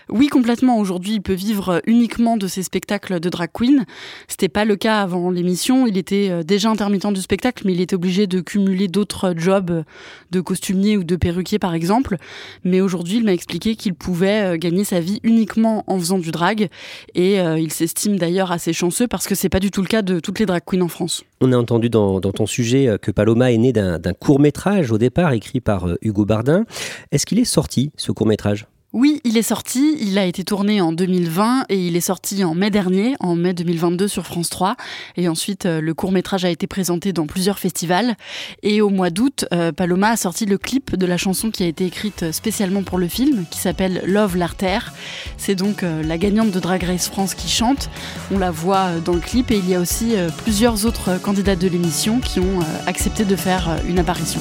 Oui, 0.10 0.28
complètement. 0.28 0.78
Aujourd'hui, 0.78 1.13
il 1.13 1.22
peut 1.22 1.34
vivre 1.34 1.82
uniquement 1.88 2.38
de 2.38 2.48
ses 2.48 2.62
spectacles 2.62 3.20
de 3.20 3.30
drag 3.30 3.50
queen. 3.52 3.86
C'était 4.28 4.50
pas 4.50 4.63
le 4.63 4.76
cas 4.76 5.02
avant 5.02 5.32
l'émission. 5.32 5.88
Il 5.88 5.98
était 5.98 6.30
euh, 6.30 6.44
déjà 6.44 6.70
intermittent 6.70 7.12
du 7.12 7.22
spectacle, 7.22 7.63
mais 7.65 7.74
il 7.74 7.82
était 7.82 7.96
obligé 7.96 8.28
de 8.28 8.39
cumuler 8.39 8.88
d'autres 8.88 9.34
jobs 9.36 9.84
de 10.32 10.41
costumier 10.41 10.98
ou 10.98 11.04
de 11.04 11.15
perruquier, 11.15 11.58
par 11.58 11.74
exemple. 11.74 12.18
Mais 12.63 12.82
aujourd'hui, 12.82 13.18
il 13.18 13.26
m'a 13.26 13.34
expliqué 13.34 13.76
qu'il 13.76 13.96
pouvait 13.96 14.54
euh, 14.54 14.58
gagner 14.58 14.84
sa 14.84 15.00
vie 15.00 15.20
uniquement 15.24 15.84
en 15.88 15.98
faisant 15.98 16.20
du 16.20 16.32
drag. 16.32 16.70
Et 17.15 17.39
euh, 17.39 17.58
il 17.58 17.72
s'estime 17.74 18.18
d'ailleurs 18.18 18.52
assez 18.52 18.74
chanceux 18.74 19.08
parce 19.08 19.28
que 19.28 19.34
c'est 19.34 19.50
pas 19.50 19.60
du 19.60 19.72
tout 19.72 19.82
le 19.82 19.88
cas 19.88 20.04
de 20.04 20.20
toutes 20.20 20.39
les 20.39 20.46
drag 20.46 20.62
queens 20.65 20.82
en 20.82 20.88
France. 20.88 21.24
On 21.41 21.52
a 21.52 21.58
entendu 21.58 21.89
dans, 21.89 22.20
dans 22.20 22.32
ton 22.32 22.46
sujet 22.46 22.98
que 23.02 23.12
Paloma 23.12 23.52
est 23.52 23.58
né 23.58 23.74
d'un 23.74 24.00
court 24.13 24.39
métrage 24.39 24.91
au 24.91 24.98
départ 24.98 25.34
écrit 25.34 25.62
par 25.62 25.88
Hugo 26.02 26.26
Bardin. 26.26 26.65
Est-ce 27.12 27.26
qu'il 27.26 27.39
est 27.39 27.46
sorti 27.46 27.91
ce 27.98 28.12
court 28.12 28.28
métrage? 28.28 28.68
Oui, 28.95 29.19
il 29.25 29.36
est 29.36 29.41
sorti, 29.41 29.97
il 29.99 30.17
a 30.17 30.23
été 30.23 30.45
tourné 30.45 30.79
en 30.79 30.93
2020 30.93 31.65
et 31.67 31.86
il 31.86 31.97
est 31.97 32.01
sorti 32.01 32.45
en 32.45 32.55
mai 32.55 32.69
dernier, 32.69 33.17
en 33.19 33.36
mai 33.36 33.53
2022 33.53 34.08
sur 34.08 34.25
France 34.25 34.49
3. 34.49 34.77
Et 35.17 35.27
ensuite, 35.27 35.65
euh, 35.65 35.81
le 35.81 35.93
court 35.93 36.13
métrage 36.13 36.45
a 36.45 36.49
été 36.49 36.65
présenté 36.65 37.12
dans 37.12 37.27
plusieurs 37.27 37.60
festivals. 37.60 38.15
Et 38.63 38.79
au 38.79 38.88
mois 38.88 39.10
d'août, 39.10 39.47
euh, 39.51 39.73
Paloma 39.73 40.12
a 40.12 40.15
sorti 40.15 40.45
le 40.45 40.58
clip 40.58 40.95
de 40.95 41.05
la 41.05 41.17
chanson 41.17 41.51
qui 41.51 41.63
a 41.63 41.65
été 41.65 41.86
écrite 41.86 42.31
spécialement 42.31 42.84
pour 42.84 42.97
le 42.97 43.10
film, 43.10 43.43
qui 43.51 43.60
s'appelle 43.60 44.01
Love 44.05 44.38
l'artère. 44.38 44.93
C'est 45.36 45.55
donc 45.55 45.84
euh, 45.84 46.01
la 46.01 46.17
gagnante 46.17 46.51
de 46.51 46.60
Drag 46.62 46.81
Race 46.84 47.10
France 47.10 47.36
qui 47.36 47.49
chante. 47.49 47.89
On 48.31 48.38
la 48.38 48.51
voit 48.51 48.91
dans 49.03 49.13
le 49.13 49.19
clip 49.19 49.51
et 49.51 49.58
il 49.58 49.69
y 49.69 49.75
a 49.75 49.81
aussi 49.81 50.13
plusieurs 50.43 50.86
autres 50.86 51.19
candidats 51.21 51.58
de 51.58 51.67
l'émission 51.67 52.21
qui 52.21 52.39
ont 52.39 52.62
accepté 52.88 53.25
de 53.25 53.36
faire 53.36 53.75
une 53.89 53.99
apparition. 53.99 54.39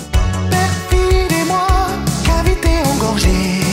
moi 1.48 1.66
cavité 2.24 2.68
engorgée. 2.94 3.63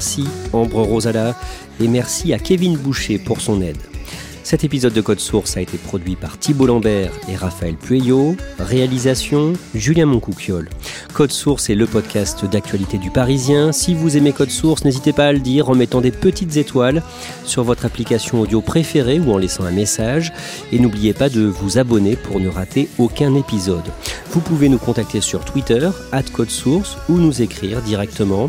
Merci 0.00 0.24
Ambre 0.54 0.80
Rosala 0.80 1.36
et 1.78 1.86
merci 1.86 2.32
à 2.32 2.38
Kevin 2.38 2.78
Boucher 2.78 3.18
pour 3.18 3.42
son 3.42 3.60
aide. 3.60 3.76
Cet 4.44 4.64
épisode 4.64 4.94
de 4.94 5.02
Code 5.02 5.20
Source 5.20 5.58
a 5.58 5.60
été 5.60 5.76
produit 5.76 6.16
par 6.16 6.38
Thibault 6.38 6.64
Lambert 6.64 7.12
et 7.28 7.36
Raphaël 7.36 7.74
Pueyo. 7.74 8.34
Réalisation 8.58 9.52
Julien 9.74 10.06
Moncouquiole. 10.06 10.70
Code 11.12 11.32
Source 11.32 11.68
est 11.68 11.74
le 11.74 11.86
podcast 11.86 12.46
d'actualité 12.46 12.96
du 12.96 13.10
Parisien. 13.10 13.72
Si 13.72 13.94
vous 13.94 14.16
aimez 14.16 14.32
Code 14.32 14.50
Source, 14.50 14.86
n'hésitez 14.86 15.12
pas 15.12 15.26
à 15.26 15.32
le 15.32 15.38
dire 15.38 15.68
en 15.68 15.74
mettant 15.74 16.00
des 16.00 16.12
petites 16.12 16.56
étoiles 16.56 17.02
sur 17.44 17.62
votre 17.62 17.84
application 17.84 18.40
audio 18.40 18.62
préférée 18.62 19.20
ou 19.20 19.30
en 19.32 19.38
laissant 19.38 19.64
un 19.64 19.70
message. 19.70 20.32
Et 20.72 20.78
n'oubliez 20.78 21.12
pas 21.12 21.28
de 21.28 21.42
vous 21.42 21.76
abonner 21.76 22.16
pour 22.16 22.40
ne 22.40 22.48
rater 22.48 22.88
aucun 22.96 23.34
épisode. 23.34 23.84
Vous 24.30 24.40
pouvez 24.40 24.70
nous 24.70 24.78
contacter 24.78 25.20
sur 25.20 25.44
Twitter, 25.44 25.90
at 26.10 26.22
Code 26.32 26.50
Source, 26.50 26.96
ou 27.10 27.18
nous 27.18 27.42
écrire 27.42 27.82
directement 27.82 28.48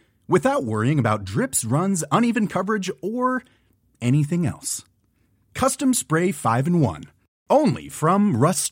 without 0.31 0.63
worrying 0.63 0.97
about 0.97 1.25
drips, 1.25 1.65
runs, 1.65 2.05
uneven 2.09 2.47
coverage, 2.47 2.89
or 3.01 3.43
anything 4.01 4.45
else. 4.45 4.85
Custom 5.53 5.93
Spray 5.93 6.31
5 6.31 6.67
and 6.67 6.81
1. 6.81 7.03
Only 7.49 7.89
from 7.89 8.37
Rust 8.37 8.71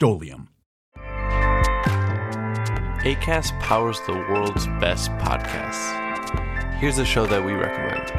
ACAST 3.03 3.59
powers 3.59 3.99
the 4.07 4.13
world's 4.13 4.67
best 4.79 5.11
podcasts. 5.17 6.77
Here's 6.79 6.97
a 6.97 7.05
show 7.05 7.25
that 7.25 7.43
we 7.43 7.51
recommend. 7.51 8.09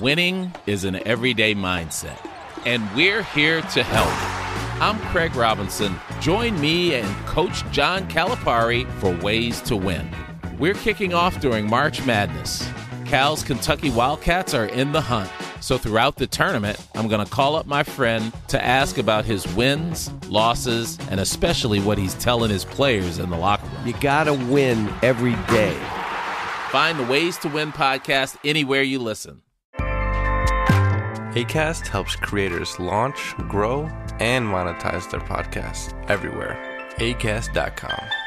Winning 0.00 0.54
is 0.66 0.84
an 0.84 1.04
everyday 1.06 1.52
mindset, 1.54 2.18
and 2.64 2.88
we're 2.94 3.24
here 3.24 3.60
to 3.60 3.82
help. 3.82 4.80
I'm 4.80 5.00
Craig 5.10 5.34
Robinson. 5.34 5.96
Join 6.20 6.60
me 6.60 6.94
and 6.94 7.26
Coach 7.26 7.68
John 7.72 8.08
Calipari 8.08 8.88
for 9.00 9.16
Ways 9.24 9.60
to 9.62 9.76
Win 9.76 10.08
we're 10.62 10.74
kicking 10.74 11.12
off 11.12 11.40
during 11.40 11.68
March 11.68 12.06
Madness. 12.06 12.70
Cal's 13.04 13.42
Kentucky 13.42 13.90
Wildcats 13.90 14.54
are 14.54 14.66
in 14.66 14.92
the 14.92 15.00
hunt. 15.00 15.28
So 15.60 15.76
throughout 15.76 16.14
the 16.14 16.28
tournament, 16.28 16.78
I'm 16.94 17.08
going 17.08 17.24
to 17.24 17.28
call 17.28 17.56
up 17.56 17.66
my 17.66 17.82
friend 17.82 18.32
to 18.46 18.64
ask 18.64 18.96
about 18.96 19.24
his 19.24 19.44
wins, 19.56 20.12
losses, 20.28 21.00
and 21.10 21.18
especially 21.18 21.80
what 21.80 21.98
he's 21.98 22.14
telling 22.14 22.48
his 22.48 22.64
players 22.64 23.18
in 23.18 23.28
the 23.28 23.36
locker 23.36 23.66
room. 23.66 23.88
You 23.88 23.94
got 23.94 24.24
to 24.24 24.34
win 24.34 24.88
every 25.02 25.34
day. 25.52 25.76
Find 26.70 26.96
the 26.96 27.06
Ways 27.06 27.38
to 27.38 27.48
Win 27.48 27.72
podcast 27.72 28.36
anywhere 28.44 28.82
you 28.82 29.00
listen. 29.00 29.42
ACAST 31.34 31.88
helps 31.88 32.14
creators 32.14 32.78
launch, 32.78 33.34
grow, 33.48 33.86
and 34.20 34.46
monetize 34.46 35.10
their 35.10 35.22
podcasts 35.22 35.92
everywhere. 36.08 36.56
ACAST.com. 36.98 38.21